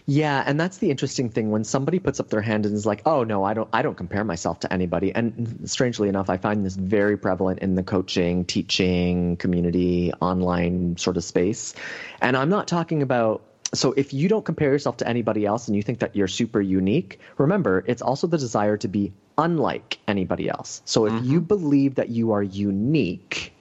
[0.04, 3.02] Yeah, and that's the interesting thing when somebody puts up their hand and is like,
[3.06, 6.66] "Oh no, I don't I don't compare myself to anybody." And strangely enough, I find
[6.66, 11.74] this very prevalent in the coaching, teaching, community, online sort of space.
[12.20, 13.42] And I'm not talking about
[13.74, 16.60] so if you don't compare yourself to anybody else and you think that you're super
[16.60, 20.82] unique, remember, it's also the desire to be unlike anybody else.
[20.84, 21.30] So if mm-hmm.
[21.30, 23.54] you believe that you are unique,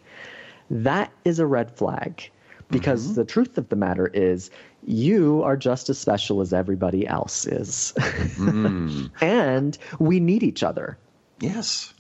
[0.70, 2.30] that is a red flag
[2.70, 3.16] because mm-hmm.
[3.16, 4.50] the truth of the matter is
[4.86, 7.94] you are just as special as everybody else is.
[7.98, 9.12] Mm.
[9.22, 10.98] and we need each other.
[11.40, 11.94] Yes.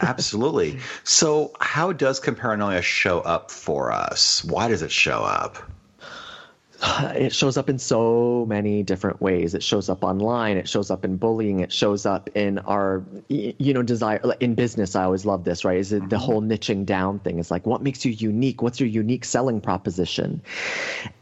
[0.00, 0.78] Absolutely.
[1.04, 4.44] so, how does comparanoia show up for us?
[4.44, 5.58] Why does it show up?
[7.14, 9.54] it shows up in so many different ways.
[9.54, 10.56] It shows up online.
[10.56, 11.60] It shows up in bullying.
[11.60, 14.94] It shows up in our, you know, desire in business.
[14.94, 15.78] I always love this, right?
[15.78, 16.24] Is it the mm-hmm.
[16.24, 17.38] whole niching down thing?
[17.38, 18.62] It's like, what makes you unique?
[18.62, 20.42] What's your unique selling proposition?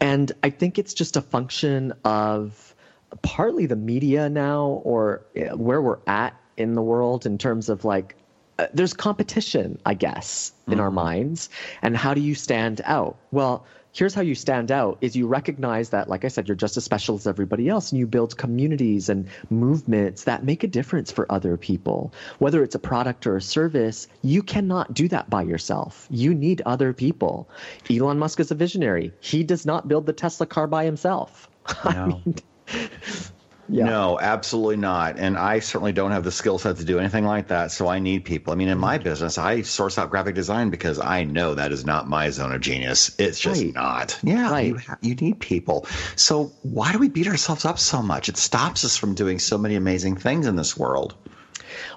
[0.00, 2.74] And I think it's just a function of
[3.22, 5.22] partly the media now or
[5.54, 8.16] where we're at in the world in terms of like
[8.58, 10.80] uh, there's competition, I guess, in mm-hmm.
[10.80, 11.48] our minds.
[11.80, 13.16] And how do you stand out?
[13.30, 16.76] Well, here's how you stand out is you recognize that like i said you're just
[16.76, 21.12] as special as everybody else and you build communities and movements that make a difference
[21.12, 22.12] for other people.
[22.38, 26.06] Whether it's a product or a service you cannot do that by yourself.
[26.10, 27.48] You need other people.
[27.90, 29.12] Elon musk is a visionary.
[29.20, 31.48] He does not build the tesla car by himself.
[31.84, 31.90] No.
[31.94, 32.34] I mean,
[33.72, 33.86] yeah.
[33.86, 35.18] No, absolutely not.
[35.18, 37.70] And I certainly don't have the skill set to do anything like that.
[37.70, 38.52] So I need people.
[38.52, 41.86] I mean, in my business, I source out graphic design because I know that is
[41.86, 43.18] not my zone of genius.
[43.18, 43.74] It's just right.
[43.74, 44.18] not.
[44.22, 44.66] Yeah, right.
[44.66, 45.86] you, ha- you need people.
[46.16, 48.28] So why do we beat ourselves up so much?
[48.28, 51.14] It stops us from doing so many amazing things in this world.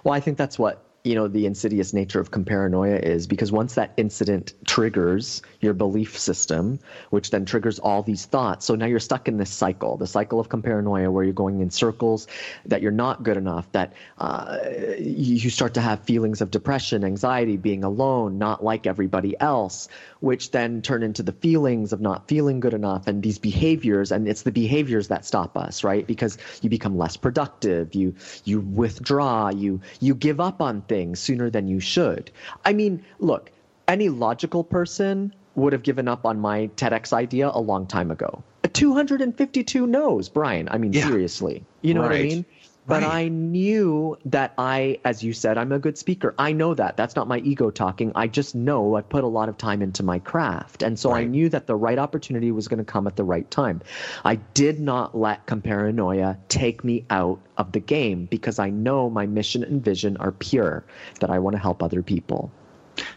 [0.06, 3.76] Well, I think that's what you know the insidious nature of comparanoia is because once
[3.76, 6.80] that incident triggers your belief system
[7.12, 10.40] which then triggers all these thoughts so now you're stuck in this cycle the cycle
[10.40, 12.28] of comparanoia where you're going in circles
[12.66, 14.58] that you're not good enough that uh,
[14.98, 19.88] you start to have feelings of depression anxiety being alone not like everybody else
[20.22, 24.28] which then turn into the feelings of not feeling good enough and these behaviors and
[24.28, 26.08] it's the behaviors that stop us right?
[26.08, 31.50] Because you become less productive you you withdraw you you give up on things sooner
[31.50, 32.32] than you should
[32.64, 33.52] i mean look
[33.88, 38.44] any logical person would have given up on my TEDx idea a long time ago.
[38.74, 40.68] 252 no's, Brian.
[40.70, 41.08] I mean, yeah.
[41.08, 41.64] seriously.
[41.82, 42.10] You know right.
[42.10, 42.46] what I mean?
[42.88, 43.12] But right.
[43.12, 46.36] I knew that I, as you said, I'm a good speaker.
[46.38, 46.98] I know that.
[46.98, 48.12] That's not my ego talking.
[48.14, 50.84] I just know I put a lot of time into my craft.
[50.84, 51.22] And so right.
[51.22, 53.82] I knew that the right opportunity was going to come at the right time.
[54.24, 59.26] I did not let comparanoia take me out of the game because I know my
[59.26, 60.86] mission and vision are pure,
[61.22, 62.52] that I want to help other people.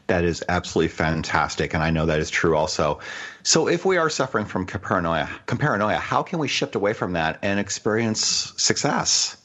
[0.07, 1.75] That is absolutely fantastic.
[1.75, 3.01] And I know that is true also.
[3.43, 7.39] So if we are suffering from comparanoia, comparanoia, how can we shift away from that
[7.43, 9.37] and experience success?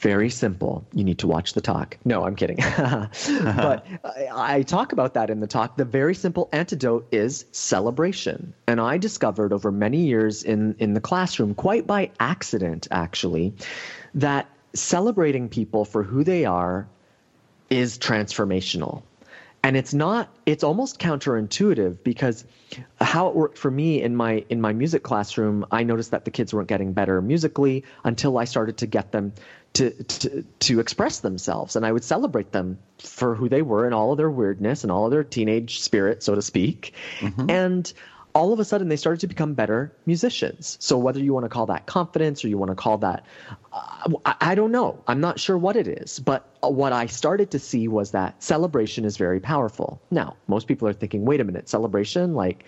[0.00, 0.86] Very simple.
[0.94, 1.98] You need to watch the talk.
[2.06, 2.56] No, I'm kidding.
[2.78, 3.86] but
[4.32, 5.76] I, talk about that in the talk.
[5.76, 8.54] The very simple antidote is celebration.
[8.66, 13.52] And I discovered over many years in, in the classroom, quite by accident actually,
[14.14, 16.88] that celebrating people for who they are
[17.68, 19.02] is transformational
[19.62, 22.44] and it's not it's almost counterintuitive because
[23.00, 26.30] how it worked for me in my in my music classroom i noticed that the
[26.30, 29.32] kids weren't getting better musically until i started to get them
[29.72, 33.94] to, to to express themselves and i would celebrate them for who they were and
[33.94, 37.50] all of their weirdness and all of their teenage spirit so to speak mm-hmm.
[37.50, 37.92] and
[38.34, 40.76] all of a sudden they started to become better musicians.
[40.80, 43.24] So whether you want to call that confidence or you want to call that,
[43.72, 45.02] uh, I, I, don't know.
[45.06, 46.18] I'm not sure what it is.
[46.18, 50.00] But uh, what I started to see was that celebration is very powerful.
[50.10, 52.34] Now, most people are thinking, wait a minute, celebration?
[52.34, 52.64] Like,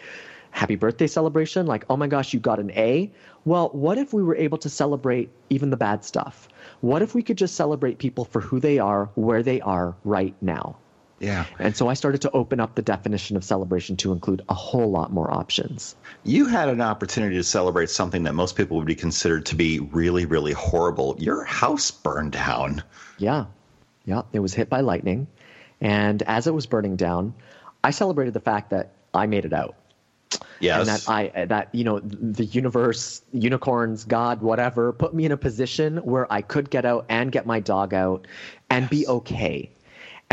[0.51, 1.67] happy birthday celebration?
[1.67, 3.11] Like, oh my gosh, you got an A?
[3.45, 6.49] Well, what if we were able to celebrate even the bad stuff?
[6.81, 10.35] What if we could just celebrate people for who they are, where they are right
[10.41, 10.77] now?
[11.23, 11.47] Yeah.
[11.61, 14.91] And so I started to open up the definition of celebration to include a whole
[14.91, 15.95] lot more options.
[16.25, 19.79] You had an opportunity to celebrate something that most people would be considered to be
[19.79, 21.15] really, really horrible.
[21.21, 22.83] Your house burned down.
[23.19, 23.45] Yeah.
[24.05, 24.23] Yeah.
[24.33, 25.29] It was hit by lightning.
[25.81, 27.35] And as it was burning down,
[27.85, 29.77] I celebrated the fact that I made it out.
[30.59, 30.81] Yes.
[30.81, 35.37] And that I that you know the universe, unicorns, God, whatever, put me in a
[35.37, 38.27] position where I could get out and get my dog out
[38.71, 38.91] and yes.
[38.91, 39.71] be okay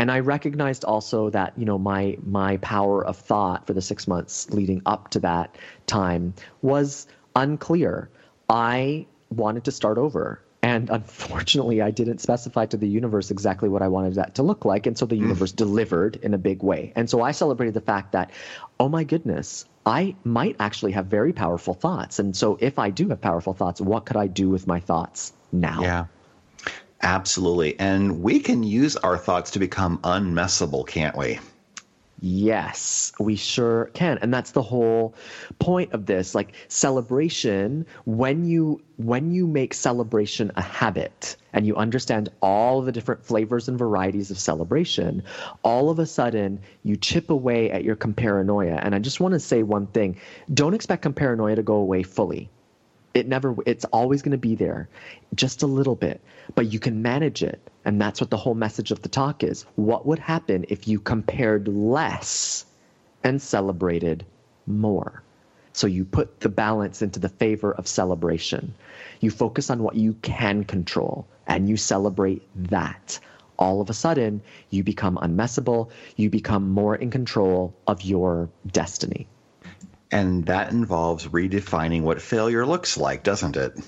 [0.00, 4.08] and I recognized also that you know my my power of thought for the six
[4.08, 6.32] months leading up to that time
[6.62, 8.08] was unclear.
[8.48, 10.42] I wanted to start over.
[10.62, 14.64] And unfortunately, I didn't specify to the universe exactly what I wanted that to look
[14.64, 14.86] like.
[14.86, 15.20] And so the mm.
[15.20, 16.94] universe delivered in a big way.
[16.96, 18.30] And so I celebrated the fact that,
[18.78, 22.18] oh my goodness, I might actually have very powerful thoughts.
[22.18, 25.34] And so if I do have powerful thoughts, what could I do with my thoughts
[25.52, 25.82] now?
[25.82, 26.06] Yeah.
[27.02, 27.78] Absolutely.
[27.78, 31.38] And we can use our thoughts to become unmessable, can't we?
[32.22, 34.18] Yes, we sure can.
[34.18, 35.14] And that's the whole
[35.58, 36.34] point of this.
[36.34, 42.92] Like celebration, when you when you make celebration a habit and you understand all the
[42.92, 45.22] different flavors and varieties of celebration,
[45.62, 48.78] all of a sudden you chip away at your comparanoia.
[48.82, 50.18] And I just want to say one thing.
[50.52, 52.50] Don't expect comparanoia to go away fully
[53.14, 54.88] it never it's always going to be there
[55.34, 56.20] just a little bit
[56.54, 57.60] but you can manage it.
[57.84, 59.64] And that's what the whole message of the talk is.
[59.76, 62.66] What would happen if you compared less
[63.24, 64.24] and celebrated
[64.66, 65.22] more?
[65.72, 68.74] So you put the balance into the favor of celebration.
[69.20, 73.18] You focus on what you can control and you celebrate that.
[73.58, 75.90] All of a sudden you become unmessable.
[76.16, 79.28] You become more in control of your destiny
[80.10, 83.78] and that involves redefining what failure looks like, doesn't it?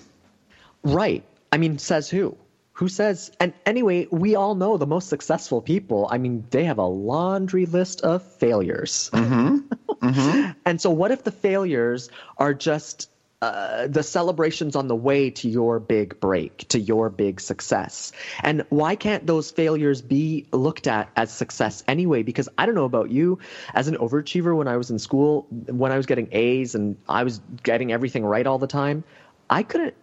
[0.83, 1.25] Right.
[1.51, 2.37] I mean, says who?
[2.75, 3.31] Who says?
[3.39, 6.09] And anyway, we all know the most successful people.
[6.11, 9.11] I mean, they have a laundry list of failures.
[9.13, 9.59] Mm-hmm.
[10.03, 10.51] Mm-hmm.
[10.67, 13.09] and so, what if the failures are just
[13.43, 18.13] uh, the celebrations on the way to your big break, to your big success.
[18.41, 22.23] And why can't those failures be looked at as success anyway?
[22.23, 23.41] Because I don't know about you,
[23.75, 27.25] as an overachiever when I was in school, when I was getting A's and I
[27.25, 29.03] was getting everything right all the time,
[29.51, 29.95] I couldn't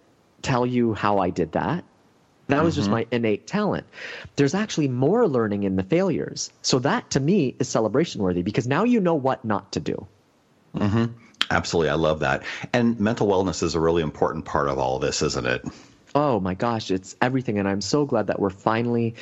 [0.41, 1.85] tell you how I did that.
[2.47, 2.65] That mm-hmm.
[2.65, 2.93] was just mm-hmm.
[2.93, 3.87] my innate talent.
[4.35, 6.51] There's actually more learning in the failures.
[6.61, 10.07] So that to me is celebration worthy because now you know what not to do.
[10.75, 11.28] Mm-hmm.
[11.49, 11.89] Absolutely.
[11.89, 12.43] I love that.
[12.73, 15.65] And mental wellness is a really important part of all of this, isn't it?
[16.15, 17.59] Oh my gosh, it's everything.
[17.59, 19.15] And I'm so glad that we're finally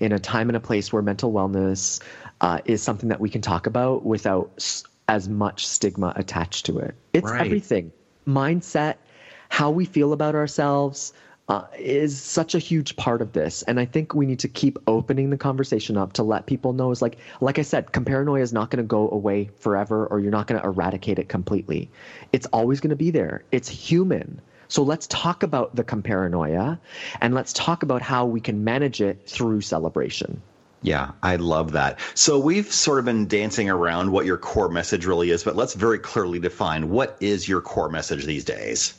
[0.00, 2.02] in a time and a place where mental wellness
[2.40, 6.94] uh, is something that we can talk about without as much stigma attached to it.
[7.12, 7.46] It's right.
[7.46, 7.92] everything
[8.26, 8.96] mindset,
[9.48, 11.12] how we feel about ourselves,
[11.52, 13.62] uh, is such a huge part of this.
[13.62, 16.90] And i think we need to keep opening the conversation up to let people know
[16.90, 20.30] is like like i said comparanoia is not going to go away forever or you're
[20.30, 21.90] not going to eradicate it completely.
[22.32, 23.44] It's always going to be there.
[23.52, 24.40] It's human.
[24.68, 26.78] So let's talk about the comparanoia
[27.20, 30.40] and let's talk about how we can manage it through celebration.
[30.80, 32.00] Yeah, I love that.
[32.14, 35.74] So we've sort of been dancing around what your core message really is, but let's
[35.74, 38.94] very clearly define what is your core message these days?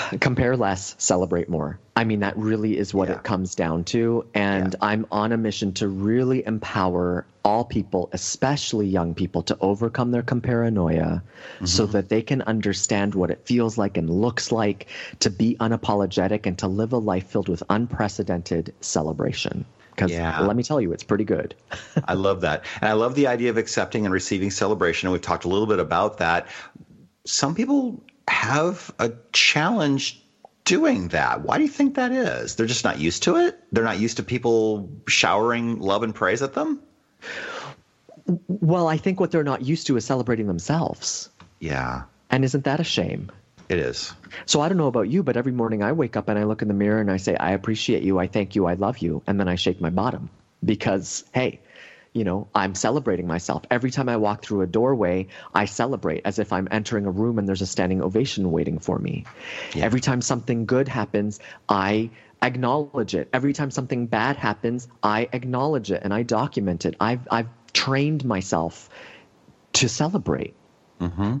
[0.20, 1.78] compare less, celebrate more.
[1.96, 3.16] I mean, that really is what yeah.
[3.16, 4.26] it comes down to.
[4.34, 4.88] And yeah.
[4.88, 10.22] I'm on a mission to really empower all people, especially young people, to overcome their
[10.22, 11.66] comparanoia mm-hmm.
[11.66, 14.86] so that they can understand what it feels like and looks like
[15.20, 19.64] to be unapologetic and to live a life filled with unprecedented celebration.
[19.90, 20.40] Because yeah.
[20.40, 21.54] let me tell you, it's pretty good.
[22.06, 22.64] I love that.
[22.80, 25.08] And I love the idea of accepting and receiving celebration.
[25.08, 26.46] And we've talked a little bit about that.
[27.26, 28.02] Some people
[28.42, 30.20] have a challenge
[30.64, 31.42] doing that.
[31.42, 32.56] Why do you think that is?
[32.56, 33.56] They're just not used to it?
[33.70, 36.80] They're not used to people showering love and praise at them?
[38.48, 41.30] Well, I think what they're not used to is celebrating themselves.
[41.60, 42.02] Yeah.
[42.30, 43.30] And isn't that a shame?
[43.68, 44.12] It is.
[44.46, 46.62] So I don't know about you, but every morning I wake up and I look
[46.62, 49.22] in the mirror and I say, I appreciate you, I thank you, I love you.
[49.28, 50.30] And then I shake my bottom
[50.64, 51.60] because, hey,
[52.12, 53.62] you know, I'm celebrating myself.
[53.70, 57.38] Every time I walk through a doorway, I celebrate as if I'm entering a room
[57.38, 59.24] and there's a standing ovation waiting for me.
[59.74, 59.84] Yeah.
[59.84, 62.10] Every time something good happens, I
[62.42, 63.28] acknowledge it.
[63.32, 66.96] Every time something bad happens, I acknowledge it and I document it.
[67.00, 68.90] I've I've trained myself
[69.74, 70.54] to celebrate.
[71.00, 71.38] Mm-hmm.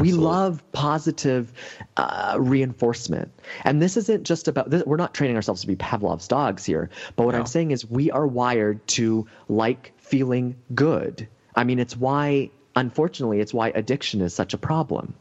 [0.00, 1.52] We love positive
[1.96, 3.32] uh, reinforcement.
[3.64, 6.88] And this isn't just about, this, we're not training ourselves to be Pavlov's dogs here.
[7.16, 7.40] But what no.
[7.40, 11.26] I'm saying is we are wired to like feeling good.
[11.56, 15.14] I mean, it's why, unfortunately, it's why addiction is such a problem.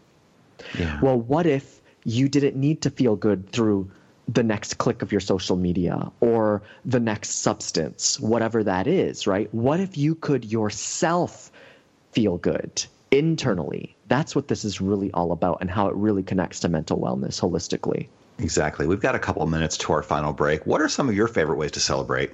[0.78, 1.00] Yeah.
[1.02, 3.90] Well, what if you didn't need to feel good through
[4.28, 9.54] the next click of your social media or the next substance, whatever that is, right?
[9.54, 11.52] What if you could yourself
[12.12, 13.96] feel good internally?
[14.08, 17.40] That's what this is really all about and how it really connects to mental wellness
[17.40, 18.08] holistically.
[18.40, 18.88] Exactly.
[18.88, 20.66] We've got a couple of minutes to our final break.
[20.66, 22.32] What are some of your favorite ways to celebrate?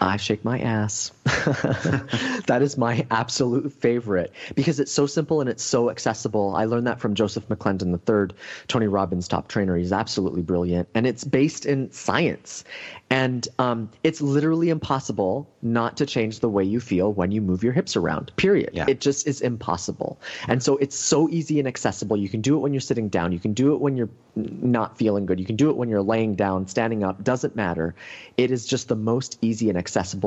[0.00, 1.12] I shake my ass.
[1.24, 6.54] that is my absolute favorite because it's so simple and it's so accessible.
[6.56, 8.36] I learned that from Joseph McClendon III,
[8.66, 9.76] Tony Robbins' top trainer.
[9.76, 10.88] He's absolutely brilliant.
[10.94, 12.64] And it's based in science.
[13.08, 17.62] And um, it's literally impossible not to change the way you feel when you move
[17.62, 18.70] your hips around, period.
[18.72, 18.86] Yeah.
[18.88, 20.20] It just is impossible.
[20.48, 22.16] And so it's so easy and accessible.
[22.16, 24.98] You can do it when you're sitting down, you can do it when you're not
[24.98, 27.94] feeling good, you can do it when you're laying down, standing up, doesn't matter.
[28.36, 29.83] It is just the most easy and accessible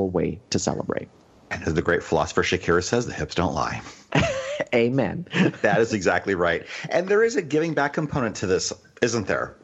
[0.10, 1.08] way to celebrate.
[1.49, 3.82] And as the great philosopher Shakira says, the hips don't lie.
[4.76, 5.28] Amen.
[5.62, 6.66] that is exactly right.
[6.89, 9.55] And there is a giving back component to this, isn't there?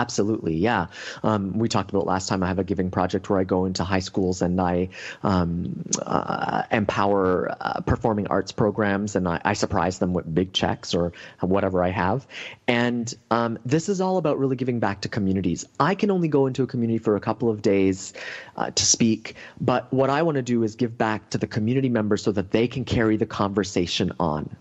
[0.00, 0.86] Absolutely, yeah.
[1.22, 2.42] Um, we talked about last time.
[2.42, 4.88] I have a giving project where I go into high schools and I
[5.22, 10.94] um, uh, empower uh, performing arts programs, and I, I, surprise them with big checks
[10.94, 12.26] or whatever I have.
[12.66, 15.66] And um, this is all about really giving back to communities.
[15.78, 18.14] I can only go into a community for a couple of days
[18.56, 21.90] uh, to speak, but what I want to do is give back to the community
[21.90, 24.56] members so that they can carry the conversation on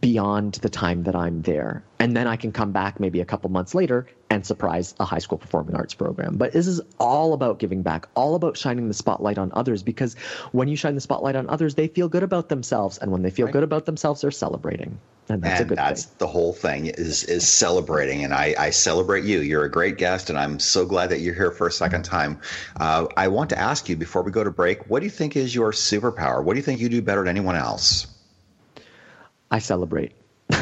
[0.00, 1.82] beyond the time that I'm there.
[1.98, 5.18] And then I can come back maybe a couple months later and surprise a high
[5.18, 6.38] school performing arts program.
[6.38, 10.14] But this is all about giving back, all about shining the spotlight on others because
[10.52, 12.96] when you shine the spotlight on others, they feel good about themselves.
[12.96, 13.52] And when they feel right.
[13.52, 14.98] good about themselves, they're celebrating.
[15.28, 18.24] And that's and a good that's the whole thing is is celebrating.
[18.24, 19.40] And I, I celebrate you.
[19.40, 22.40] You're a great guest, and I'm so glad that you're here for a second time.
[22.80, 25.36] Uh, I want to ask you before we go to break, what do you think
[25.36, 26.42] is your superpower?
[26.42, 28.06] What do you think you do better than anyone else?
[29.50, 30.12] I celebrate.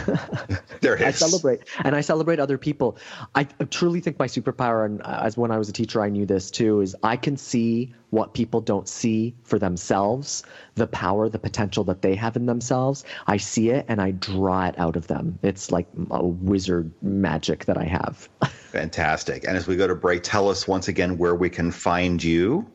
[0.81, 1.07] there it is.
[1.07, 2.97] I celebrate, and I celebrate other people.
[3.35, 6.27] I truly think my superpower, and uh, as when I was a teacher, I knew
[6.27, 10.43] this too, is I can see what people don't see for themselves,
[10.75, 13.05] the power, the potential that they have in themselves.
[13.27, 15.39] I see it and I draw it out of them.
[15.43, 18.29] It's like a wizard magic that I have.
[18.43, 19.45] Fantastic.
[19.45, 22.71] And as we go to break, tell us once again where we can find you.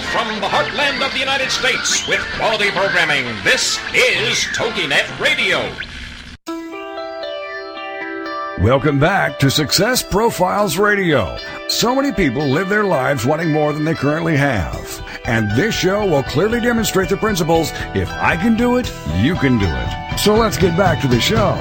[0.00, 3.24] From the heartland of the United States with quality programming.
[3.44, 5.58] This is TogiNet Radio.
[8.64, 11.36] Welcome back to Success Profiles Radio.
[11.68, 15.04] So many people live their lives wanting more than they currently have.
[15.24, 19.58] And this show will clearly demonstrate the principles if I can do it, you can
[19.58, 20.18] do it.
[20.18, 21.58] So let's get back to the show.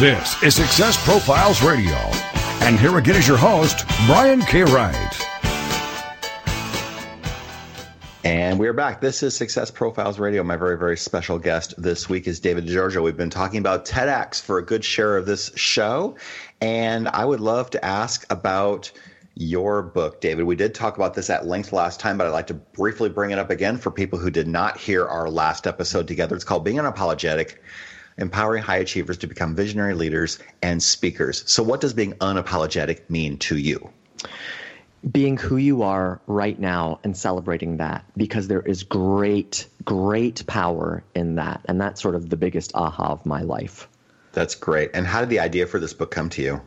[0.00, 1.96] This is Success Profiles Radio.
[2.62, 4.62] And here again is your host, Brian K.
[4.64, 5.11] Wright.
[8.24, 9.00] And we are back.
[9.00, 10.44] This is Success Profiles Radio.
[10.44, 13.02] My very, very special guest this week is David Di Giorgio.
[13.02, 16.14] We've been talking about TEDx for a good share of this show.
[16.60, 18.92] And I would love to ask about
[19.34, 20.44] your book, David.
[20.44, 23.32] We did talk about this at length last time, but I'd like to briefly bring
[23.32, 26.36] it up again for people who did not hear our last episode together.
[26.36, 27.56] It's called Being Unapologetic
[28.18, 31.42] empowering high achievers to become visionary leaders and speakers.
[31.50, 33.90] So, what does being unapologetic mean to you?
[35.10, 41.02] Being who you are right now and celebrating that because there is great, great power
[41.14, 41.62] in that.
[41.64, 43.88] And that's sort of the biggest aha of my life.
[44.32, 44.90] That's great.
[44.94, 46.60] And how did the idea for this book come to you?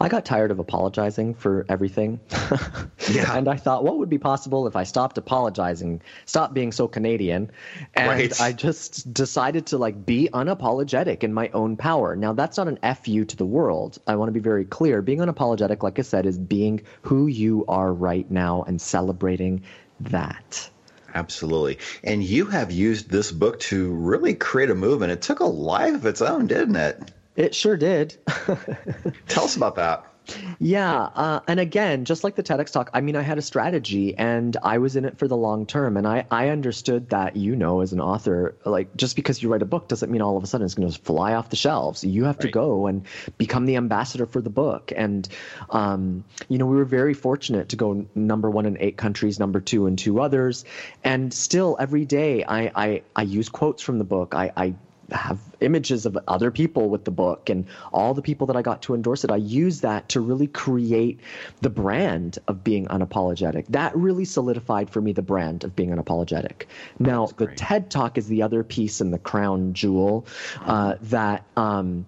[0.00, 2.18] I got tired of apologizing for everything.
[3.10, 3.36] yeah.
[3.36, 7.50] And I thought, what would be possible if I stopped apologizing, stopped being so Canadian?
[7.94, 8.40] And right.
[8.40, 12.16] I just decided to like be unapologetic in my own power.
[12.16, 13.98] Now, that's not an FU to the world.
[14.06, 15.02] I want to be very clear.
[15.02, 19.62] Being unapologetic, like I said, is being who you are right now and celebrating
[20.00, 20.70] that.
[21.14, 21.78] Absolutely.
[22.04, 25.12] And you have used this book to really create a movement.
[25.12, 27.10] It took a life of its own, didn't it?
[27.36, 28.16] It sure did.
[29.28, 30.09] Tell us about that.
[30.58, 31.02] Yeah.
[31.14, 34.56] Uh, and again, just like the TEDx talk, I mean, I had a strategy and
[34.62, 35.96] I was in it for the long term.
[35.96, 39.62] And I, I understood that, you know, as an author, like just because you write
[39.62, 42.04] a book doesn't mean all of a sudden it's going to fly off the shelves.
[42.04, 42.46] You have right.
[42.46, 43.06] to go and
[43.38, 44.92] become the ambassador for the book.
[44.94, 45.28] And,
[45.70, 49.60] um, you know, we were very fortunate to go number one in eight countries, number
[49.60, 50.64] two in two others.
[51.02, 54.34] And still every day I, I, I use quotes from the book.
[54.34, 54.74] I, I
[55.12, 58.82] have images of other people with the book and all the people that I got
[58.82, 59.30] to endorse it.
[59.30, 61.20] I use that to really create
[61.60, 63.66] the brand of being unapologetic.
[63.68, 66.64] That really solidified for me the brand of being unapologetic.
[66.98, 70.26] Now, the TED Talk is the other piece in the crown jewel
[70.64, 71.44] uh, that.
[71.56, 72.06] Um,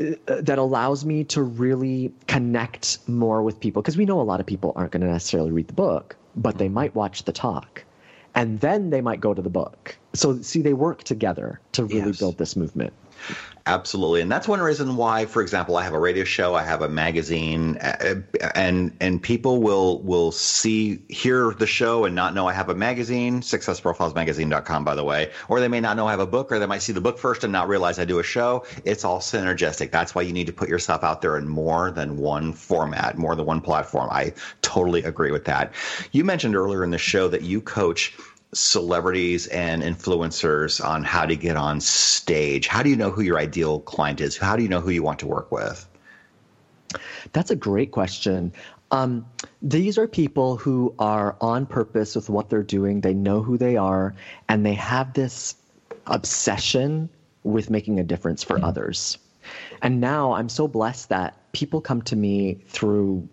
[0.00, 4.40] uh, that allows me to really connect more with people because we know a lot
[4.40, 7.84] of people aren't going to necessarily read the book, but they might watch the talk
[8.34, 9.96] and then they might go to the book.
[10.12, 12.18] So, see, they work together to really yes.
[12.18, 12.92] build this movement.
[13.66, 16.82] Absolutely, and that's one reason why, for example, I have a radio show, I have
[16.82, 18.16] a magazine, uh,
[18.54, 22.74] and and people will will see hear the show and not know I have a
[22.74, 26.58] magazine, successprofilesmagazine.com, by the way, or they may not know I have a book, or
[26.58, 28.64] they might see the book first and not realize I do a show.
[28.84, 29.90] It's all synergistic.
[29.90, 33.36] That's why you need to put yourself out there in more than one format, more
[33.36, 34.08] than one platform.
[34.10, 35.72] I totally agree with that.
[36.12, 38.16] You mentioned earlier in the show that you coach
[38.52, 42.66] celebrities and influencers on how to get on stage?
[42.66, 44.36] How do you know who your ideal client is?
[44.36, 45.86] How do you know who you want to work with?
[47.32, 48.52] That's a great question.
[48.90, 49.24] Um,
[49.62, 53.00] these are people who are on purpose with what they're doing.
[53.00, 54.14] They know who they are,
[54.48, 55.54] and they have this
[56.06, 57.08] obsession
[57.44, 58.64] with making a difference for mm-hmm.
[58.64, 59.18] others.
[59.82, 63.28] And now I'm so blessed that people come to me through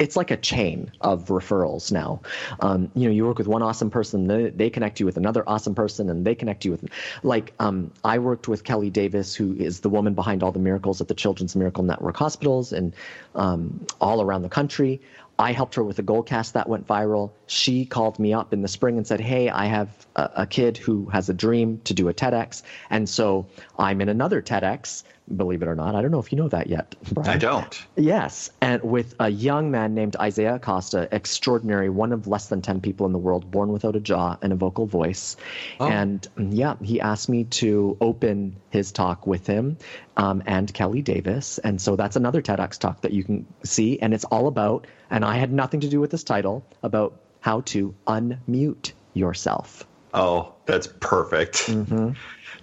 [0.00, 2.22] it's like a chain of referrals now.
[2.60, 5.44] Um, you know, you work with one awesome person, they, they, connect you with another
[5.46, 6.86] awesome person, and they connect you with,
[7.22, 11.02] like, um, I worked with Kelly Davis, who is the woman behind all the miracles
[11.02, 12.96] at the Children's Miracle Network hospitals and
[13.34, 15.02] um, all around the country.
[15.38, 17.30] I helped her with a Goalcast that went viral.
[17.46, 20.76] She called me up in the spring and said, Hey, I have a, a, kid
[20.76, 22.62] who has a dream to do a TEDx.
[22.90, 23.46] And so
[23.78, 25.02] I'm in another TEDx
[25.36, 25.94] believe it or not.
[25.94, 26.94] I don't know if you know that yet.
[27.12, 27.28] Brian.
[27.28, 27.86] I don't.
[27.96, 32.80] Yes, and with a young man named Isaiah Acosta, extraordinary, one of less than 10
[32.80, 35.36] people in the world born without a jaw and a vocal voice.
[35.78, 35.88] Oh.
[35.88, 39.76] And yeah, he asked me to open his talk with him
[40.16, 41.58] um, and Kelly Davis.
[41.58, 43.98] And so that's another TEDx talk that you can see.
[44.00, 47.62] And it's all about, and I had nothing to do with this title, about how
[47.62, 49.86] to unmute yourself.
[50.12, 51.66] Oh, that's perfect.
[51.66, 52.10] Mm-hmm.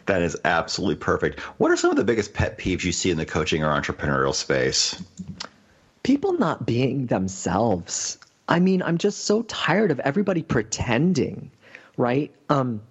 [0.08, 1.40] That is absolutely perfect.
[1.60, 4.34] What are some of the biggest pet peeves you see in the coaching or entrepreneurial
[4.34, 5.02] space?
[6.04, 8.18] People not being themselves.
[8.48, 11.52] I mean, I'm just so tired of everybody pretending,
[11.98, 12.34] right?
[12.48, 12.82] Um,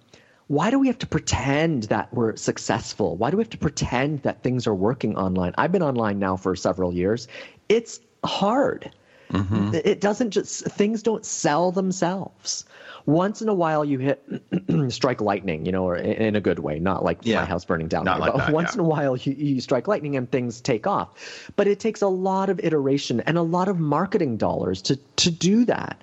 [0.45, 3.17] why do we have to pretend that we're successful?
[3.17, 5.55] Why do we have to pretend that things are working online?
[5.57, 7.27] I've been online now for several years.
[7.67, 8.91] It's hard.
[9.31, 9.73] Mm-hmm.
[9.73, 12.65] It doesn't just, things don't sell themselves
[13.07, 14.23] once in a while you hit
[14.89, 17.39] strike lightning, you know, or in a good way, not like yeah.
[17.39, 18.03] my house burning down.
[18.03, 18.73] Not like but that, once yeah.
[18.75, 21.49] in a while you, you strike lightning and things take off.
[21.55, 25.31] But it takes a lot of iteration and a lot of marketing dollars to to
[25.31, 26.01] do that.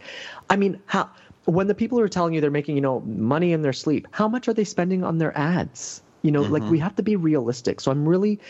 [0.49, 1.11] I mean, how
[1.45, 4.27] when the people are telling you they're making, you know, money in their sleep, how
[4.27, 6.01] much are they spending on their ads?
[6.25, 6.55] You know, mm-hmm.
[6.55, 7.83] like we have to be realistic.
[7.83, 8.41] So I'm really,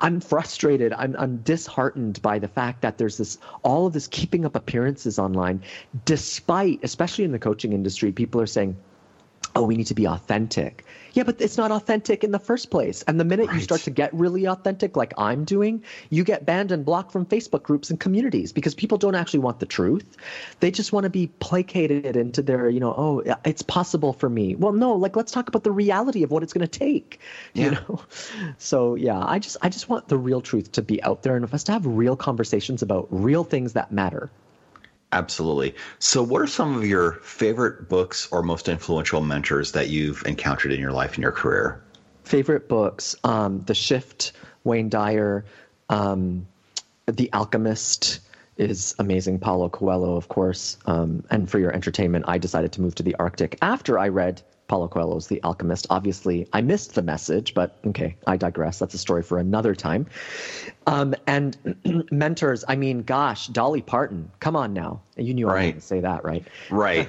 [0.00, 0.92] I'm frustrated.
[0.92, 5.18] I'm, I'm disheartened by the fact that there's this, all of this keeping up appearances
[5.18, 5.62] online,
[6.04, 8.76] despite, especially in the coaching industry, people are saying,
[9.56, 10.84] oh, we need to be authentic.
[11.14, 13.02] Yeah, but it's not authentic in the first place.
[13.02, 13.56] And the minute right.
[13.56, 17.26] you start to get really authentic, like I'm doing, you get banned and blocked from
[17.26, 20.16] Facebook groups and communities because people don't actually want the truth.
[20.60, 24.54] They just want to be placated into their, you know, oh, it's possible for me.
[24.54, 27.20] Well, no, like let's talk about the reality of what it's going to take.
[27.54, 27.64] Yeah.
[27.64, 28.00] You know,
[28.56, 31.48] so yeah, I just I just want the real truth to be out there and
[31.48, 34.30] for us to have real conversations about real things that matter.
[35.12, 35.74] Absolutely.
[35.98, 40.72] So, what are some of your favorite books or most influential mentors that you've encountered
[40.72, 41.82] in your life and your career?
[42.24, 44.32] Favorite books: um, The Shift,
[44.64, 45.44] Wayne Dyer,
[45.90, 46.46] um,
[47.06, 48.20] The Alchemist
[48.56, 49.38] is amazing.
[49.38, 50.78] Paulo Coelho, of course.
[50.86, 54.42] Um, and for your entertainment, I decided to move to the Arctic after I read
[54.72, 55.86] Paulo Coelho's The Alchemist.
[55.90, 58.78] Obviously, I missed the message, but okay, I digress.
[58.78, 60.06] That's a story for another time.
[60.86, 65.02] Um, and mentors, I mean, gosh, Dolly Parton, come on now.
[65.18, 65.62] You knew I was Right.
[65.72, 66.46] going to say that, right?
[66.70, 67.06] Right.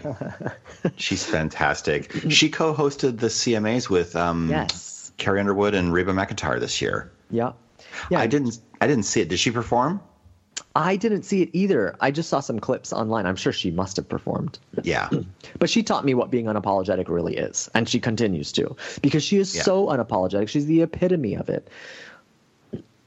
[0.97, 2.11] She's fantastic.
[2.29, 5.13] She co-hosted the CMAs with um, Yes.
[5.15, 7.13] Carrie Underwood and Reba McEntire this year.
[7.31, 7.53] Yeah.
[8.11, 8.19] Yeah.
[8.19, 8.59] I didn't.
[8.81, 9.29] I didn't see it.
[9.29, 10.01] Did she perform?
[10.75, 11.95] I didn't see it either.
[11.99, 13.27] I just saw some clips online.
[13.27, 14.57] I'm sure she must have performed.
[14.83, 15.09] Yeah.
[15.59, 19.37] But she taught me what being unapologetic really is, and she continues to because she
[19.37, 19.61] is Yeah.
[19.61, 20.49] so unapologetic.
[20.49, 21.69] She's the epitome of it.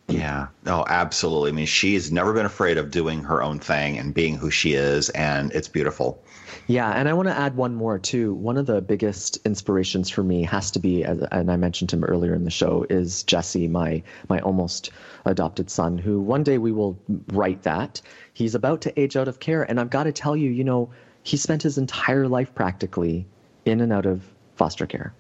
[0.09, 0.49] Yeah.
[0.67, 1.51] Oh, absolutely.
[1.51, 4.75] I mean, she's never been afraid of doing her own thing and being who she
[4.75, 6.23] is, and it's beautiful.
[6.69, 8.33] Yeah, and I want to add one more too.
[8.35, 12.05] One of the biggest inspirations for me has to be, as- and I mentioned him
[12.05, 14.91] earlier in the show, is Jesse, my my almost
[15.25, 16.99] adopted son, who one day we will
[17.33, 18.01] write that
[18.33, 20.91] he's about to age out of care, and I've got to tell you, you know,
[21.25, 23.27] he spent his entire life practically
[23.65, 24.23] in and out of
[24.55, 25.13] foster care.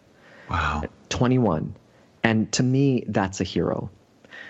[0.49, 0.85] Wow.
[1.09, 1.75] 21,
[2.23, 3.91] and to me, that's a hero.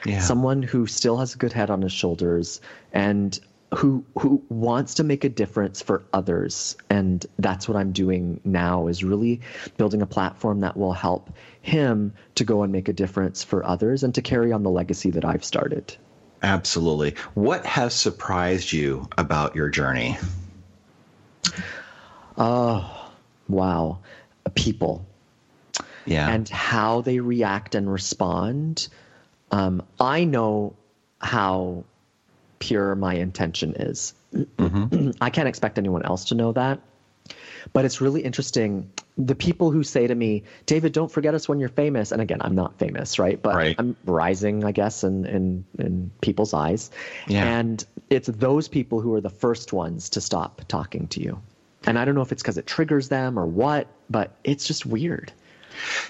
[0.07, 0.21] Yeah.
[0.21, 2.61] someone who still has a good head on his shoulders
[2.93, 3.39] and
[3.75, 8.87] who who wants to make a difference for others and that's what I'm doing now
[8.87, 9.41] is really
[9.77, 11.31] building a platform that will help
[11.63, 15.11] him to go and make a difference for others and to carry on the legacy
[15.11, 15.97] that I've started.
[16.45, 17.17] Absolutely.
[17.35, 20.17] What has surprised you about your journey?
[22.39, 23.11] Oh,
[23.49, 23.99] wow.
[24.55, 25.05] People
[26.05, 26.29] Yeah.
[26.29, 28.89] and how they react and respond.
[29.51, 30.75] Um, I know
[31.21, 31.85] how
[32.59, 34.15] pure my intention is.
[35.21, 36.81] I can't expect anyone else to know that.
[37.73, 38.91] But it's really interesting.
[39.19, 42.13] The people who say to me, David, don't forget us when you're famous.
[42.13, 43.41] And again, I'm not famous, right?
[43.41, 43.77] But Right.
[43.79, 46.91] I'm rising, I guess, in, in, in people's eyes.
[47.27, 47.45] Yeah.
[47.45, 51.41] And it's those people who are the first ones to stop talking to you.
[51.87, 54.87] And I don't know if it's because it triggers them or what, but it's just
[54.87, 55.33] weird.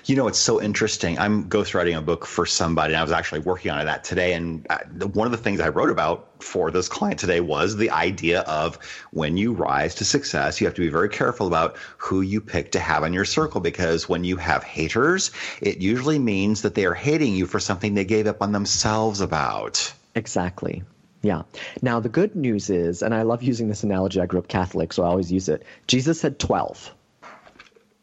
[0.04, 1.18] You know, it's so interesting.
[1.18, 4.32] I'm ghostwriting a book for somebody, and I was actually working on that today.
[4.34, 7.90] And uh, one of the things I wrote about for this client today was the
[7.90, 8.78] idea of
[9.10, 12.72] when you rise to success, you have to be very careful about who you pick
[12.72, 16.84] to have in your circle because when you have haters, it usually means that they
[16.84, 19.92] are hating you for something they gave up on themselves about.
[20.14, 20.82] Exactly.
[21.22, 21.42] Yeah.
[21.82, 24.92] Now, the good news is, and I love using this analogy, I grew up Catholic,
[24.92, 25.64] so I always use it.
[25.86, 26.94] Jesus had 12.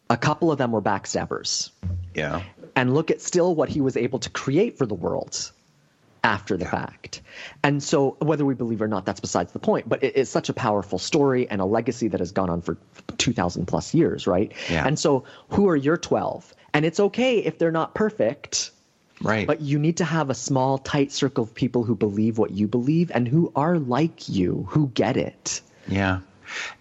[0.10, 1.72] A couple of them were backstabbers.
[2.14, 2.44] Yeah.
[2.76, 5.52] And look at still what he was able to create for the world
[6.24, 7.22] after the fact.
[7.64, 9.90] And so, whether we believe or not, that's besides the point.
[9.90, 12.78] But it, it's such a powerful story and a legacy that has gone on for
[13.18, 14.54] 2,000 plus years, right?
[14.70, 14.88] Yeah.
[14.88, 16.54] And so, who are your 12?
[16.74, 18.72] And it's okay if they're not perfect.
[19.22, 19.46] Right.
[19.46, 22.68] But you need to have a small, tight circle of people who believe what you
[22.68, 25.62] believe and who are like you, who get it.
[25.88, 26.22] Yeah.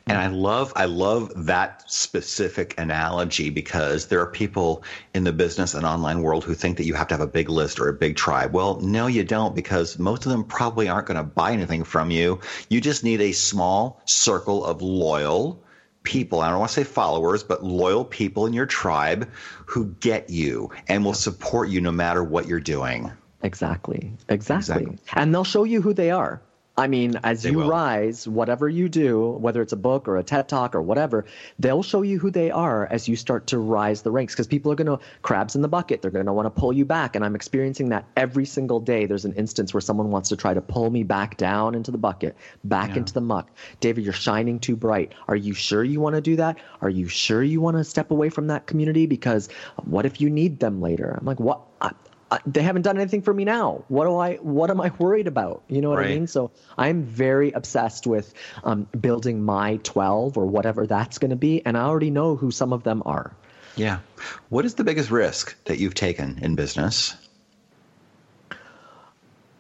[0.07, 4.83] And I love I love that specific analogy because there are people
[5.15, 7.49] in the business and online world who think that you have to have a big
[7.49, 8.53] list or a big tribe.
[8.53, 12.11] Well, no you don't because most of them probably aren't going to buy anything from
[12.11, 12.41] you.
[12.69, 15.63] You just need a small circle of loyal
[16.03, 16.41] people.
[16.41, 19.31] I don't want to say followers, but loyal people in your tribe
[19.67, 23.13] who get you and will support you no matter what you're doing.
[23.43, 24.13] Exactly.
[24.29, 24.83] Exactly.
[24.83, 24.99] Exactly.
[25.15, 26.43] And they'll show you who they are.
[26.75, 27.69] I mean, as They you will.
[27.69, 31.27] rise, whatever you do, whether it's a book or a TED talk or whatever,
[31.59, 34.73] they'll show you who they are as you start to rise the ranks because people
[34.73, 36.01] are going to crabs in the bucket.
[36.01, 37.15] They're going to want to pull you back.
[37.15, 39.05] And I'm experiencing that every single day.
[39.05, 41.99] There's an instance where someone wants to try to pull me back down into the
[41.99, 42.97] bucket, back Yeah.
[42.99, 43.51] into the muck.
[43.81, 45.13] David, you're shining too bright.
[45.29, 46.57] Are you sure you want to do that?
[46.81, 49.05] Are you sure you want to step away from that community?
[49.05, 49.51] Because
[49.85, 51.19] what if you need them later?
[51.21, 51.61] I'm like, what?
[52.47, 53.85] They haven't done anything for me now.
[53.89, 54.37] What do I?
[54.37, 55.63] What am I worried about?
[55.69, 56.27] You know what I mean?
[56.27, 58.33] So I'm very obsessed with
[58.65, 62.51] um, building my 12 or whatever that's going to be, and I already know who
[62.51, 63.35] some of them are.
[63.77, 64.01] Yeah.
[64.49, 67.15] What is the biggest risk that you've taken in business?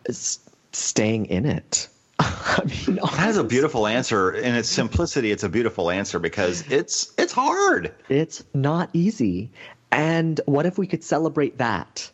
[0.05, 0.41] It's
[0.73, 1.89] staying in it.
[2.19, 4.33] I mean, That is a beautiful answer.
[4.33, 7.95] In its simplicity, it's a beautiful answer because it's it's hard.
[8.09, 9.51] It's not easy.
[9.91, 12.11] And what if we could celebrate that?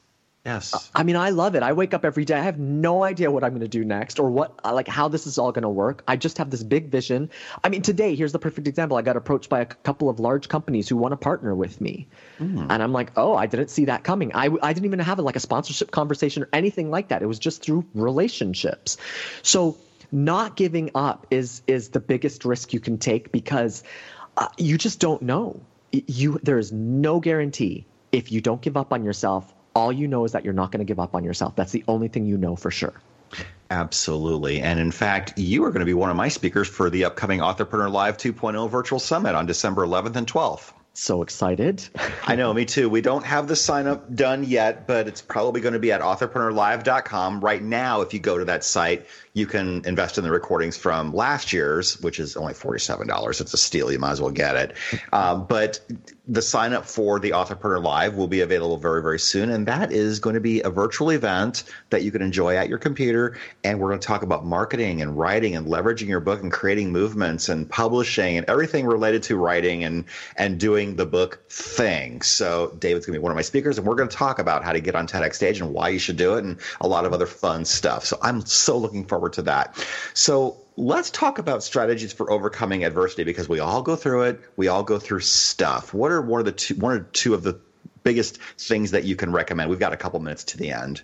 [0.48, 0.90] Yes.
[0.94, 1.62] I mean, I love it.
[1.62, 2.34] I wake up every day.
[2.34, 5.08] I have no idea what I'm going to do next or what, uh, like, how
[5.08, 6.02] this is all going to work.
[6.08, 7.28] I just have this big vision.
[7.62, 8.96] I mean, today, here's the perfect example.
[8.96, 12.08] I got approached by a couple of large companies who want to partner with me.
[12.70, 14.32] And I'm like, oh, I didn't see that coming.
[14.34, 17.20] I, I didn't even have like a sponsorship conversation or anything like that.
[17.20, 18.96] It was just through relationships.
[19.42, 19.76] So,
[20.10, 23.82] not giving up is is the biggest risk you can take because
[24.38, 25.60] uh, you just don't know.
[25.92, 30.24] You there is no guarantee if you don't give up on yourself all you know
[30.24, 31.56] is that you're not going to give up on yourself.
[31.56, 32.94] That's the only thing you know for sure.
[33.70, 34.60] Absolutely.
[34.60, 37.40] And in fact, you are going to be one of my speakers for the upcoming
[37.40, 40.72] Authorpreneur Live 2.0 virtual summit on December 11th and 12th.
[40.94, 41.86] So excited.
[42.26, 42.88] I know, me too.
[42.88, 46.00] We don't have the sign up done yet, but it's probably going to be at
[46.00, 47.40] authorpreneurlive.com.
[47.40, 49.06] Right now, if you go to that site,
[49.38, 53.40] you can invest in the recordings from last year's, which is only $47.
[53.40, 53.92] It's a steal.
[53.92, 54.76] You might as well get it.
[55.12, 55.80] Um, but
[56.26, 59.48] the sign up for the Authorpreneur Live will be available very, very soon.
[59.48, 62.76] And that is going to be a virtual event that you can enjoy at your
[62.76, 63.38] computer.
[63.64, 66.92] And we're going to talk about marketing and writing and leveraging your book and creating
[66.92, 70.04] movements and publishing and everything related to writing and,
[70.36, 72.20] and doing the book thing.
[72.20, 74.64] So David's going to be one of my speakers and we're going to talk about
[74.64, 77.06] how to get on TEDx stage and why you should do it and a lot
[77.06, 78.04] of other fun stuff.
[78.04, 79.84] So I'm so looking forward to that.
[80.14, 84.40] So let's talk about strategies for overcoming adversity because we all go through it.
[84.56, 85.92] We all go through stuff.
[85.92, 87.60] What are one of the two, one or two of the
[88.08, 88.38] biggest
[88.70, 89.68] things that you can recommend?
[89.70, 91.02] We've got a couple minutes to the end.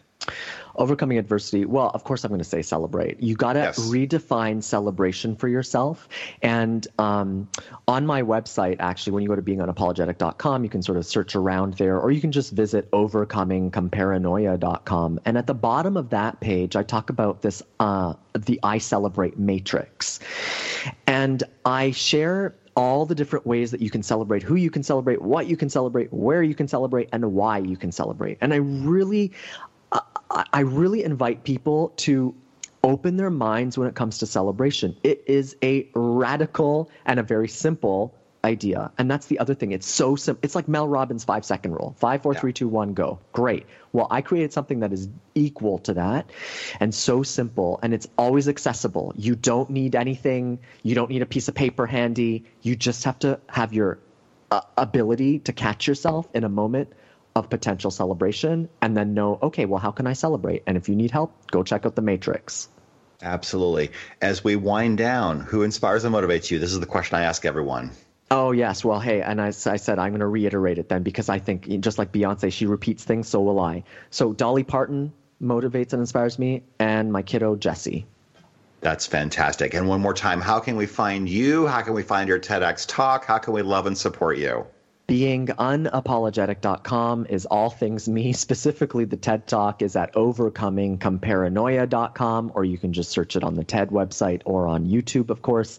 [0.76, 1.64] Overcoming adversity.
[1.66, 3.22] Well, of course, I'm going to say celebrate.
[3.22, 3.78] You got to Yes.
[3.78, 6.08] redefine celebration for yourself.
[6.42, 7.46] And um,
[7.86, 11.74] on my website, actually, when you go to beingunapologetic.com, you can sort of search around
[11.74, 15.20] there, or you can just visit overcomingcomparanoia.com.
[15.24, 19.38] And at the bottom of that page, I talk about this uh, the I Celebrate
[19.38, 20.18] matrix.
[21.06, 25.22] And I share all the different ways that you can celebrate, who you can celebrate,
[25.22, 28.38] what you can celebrate, where you can celebrate, and why you can celebrate.
[28.40, 29.32] And I really,
[30.30, 32.34] I, really invite people to
[32.82, 34.96] open their minds when it comes to celebration.
[35.02, 38.14] It is a radical and a very simple
[38.44, 38.92] idea.
[38.98, 39.72] And that's the other thing.
[39.72, 40.40] It's so simple.
[40.44, 43.18] It's like Mel Robbins' five second rule five, four, three, two, one, go.
[43.32, 43.66] Great.
[43.92, 46.30] Well, I created something that is equal to that
[46.78, 49.12] and so simple and it's always accessible.
[49.16, 52.44] You don't need anything, you don't need a piece of paper handy.
[52.62, 53.98] You just have to have your
[54.50, 56.92] uh, ability to catch yourself in a moment
[57.34, 60.62] of potential celebration and then know, okay, well, how can I celebrate?
[60.66, 62.68] And if you need help, go check out the Matrix.
[63.22, 63.90] Absolutely.
[64.20, 66.58] As we wind down, who inspires and motivates you?
[66.58, 67.90] This is the question I ask everyone.
[68.34, 71.28] Oh yes, well hey, and I, I said I'm going to reiterate it then because
[71.28, 73.84] I think just like Beyonce, she repeats things, so will I.
[74.10, 78.06] So Dolly Parton motivates and inspires me, and my kiddo Jesse.
[78.80, 79.74] That's fantastic.
[79.74, 81.68] And one more time, how can we find you?
[81.68, 83.24] How can we find your TEDx talk?
[83.24, 84.66] How can we love and support you?
[85.06, 88.32] beingunapologetic.com is all things me.
[88.32, 93.62] Specifically, the TED Talk is at overcomingcomparanoia.com, or you can just search it on the
[93.64, 95.78] TED website or on YouTube, of course.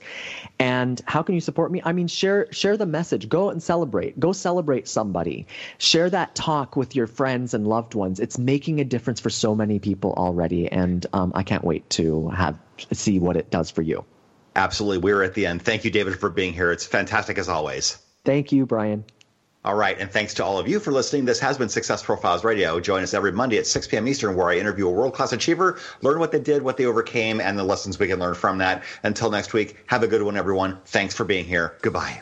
[0.60, 1.82] And how can you support me?
[1.84, 3.28] I mean, share share the message.
[3.28, 4.20] Go and celebrate.
[4.20, 5.48] Go celebrate somebody.
[5.80, 8.20] Share that talk with your friends and loved ones.
[8.20, 12.30] It's making a difference for so many people already, and um, I can't wait to
[12.30, 12.60] have
[12.92, 14.04] see what it does for you.
[14.56, 15.00] Absolutely.
[15.00, 15.64] We're at the end.
[15.64, 16.72] Thank you, David, for being here.
[16.72, 17.98] It's fantastic as always.
[18.24, 19.04] Thank you, Brian.
[19.66, 19.98] All right.
[20.00, 21.26] And thanks to all of you for listening.
[21.26, 22.80] This has been Success Profiles Radio.
[22.80, 24.08] Join us every Monday at 6 p.m.
[24.08, 27.42] Eastern, where I interview a world class achiever, learn what they did, what they overcame,
[27.42, 28.84] and the lessons we can learn from that.
[29.02, 30.78] Until next week, have a good one, everyone.
[30.86, 31.74] Thanks for being here.
[31.82, 32.22] Goodbye.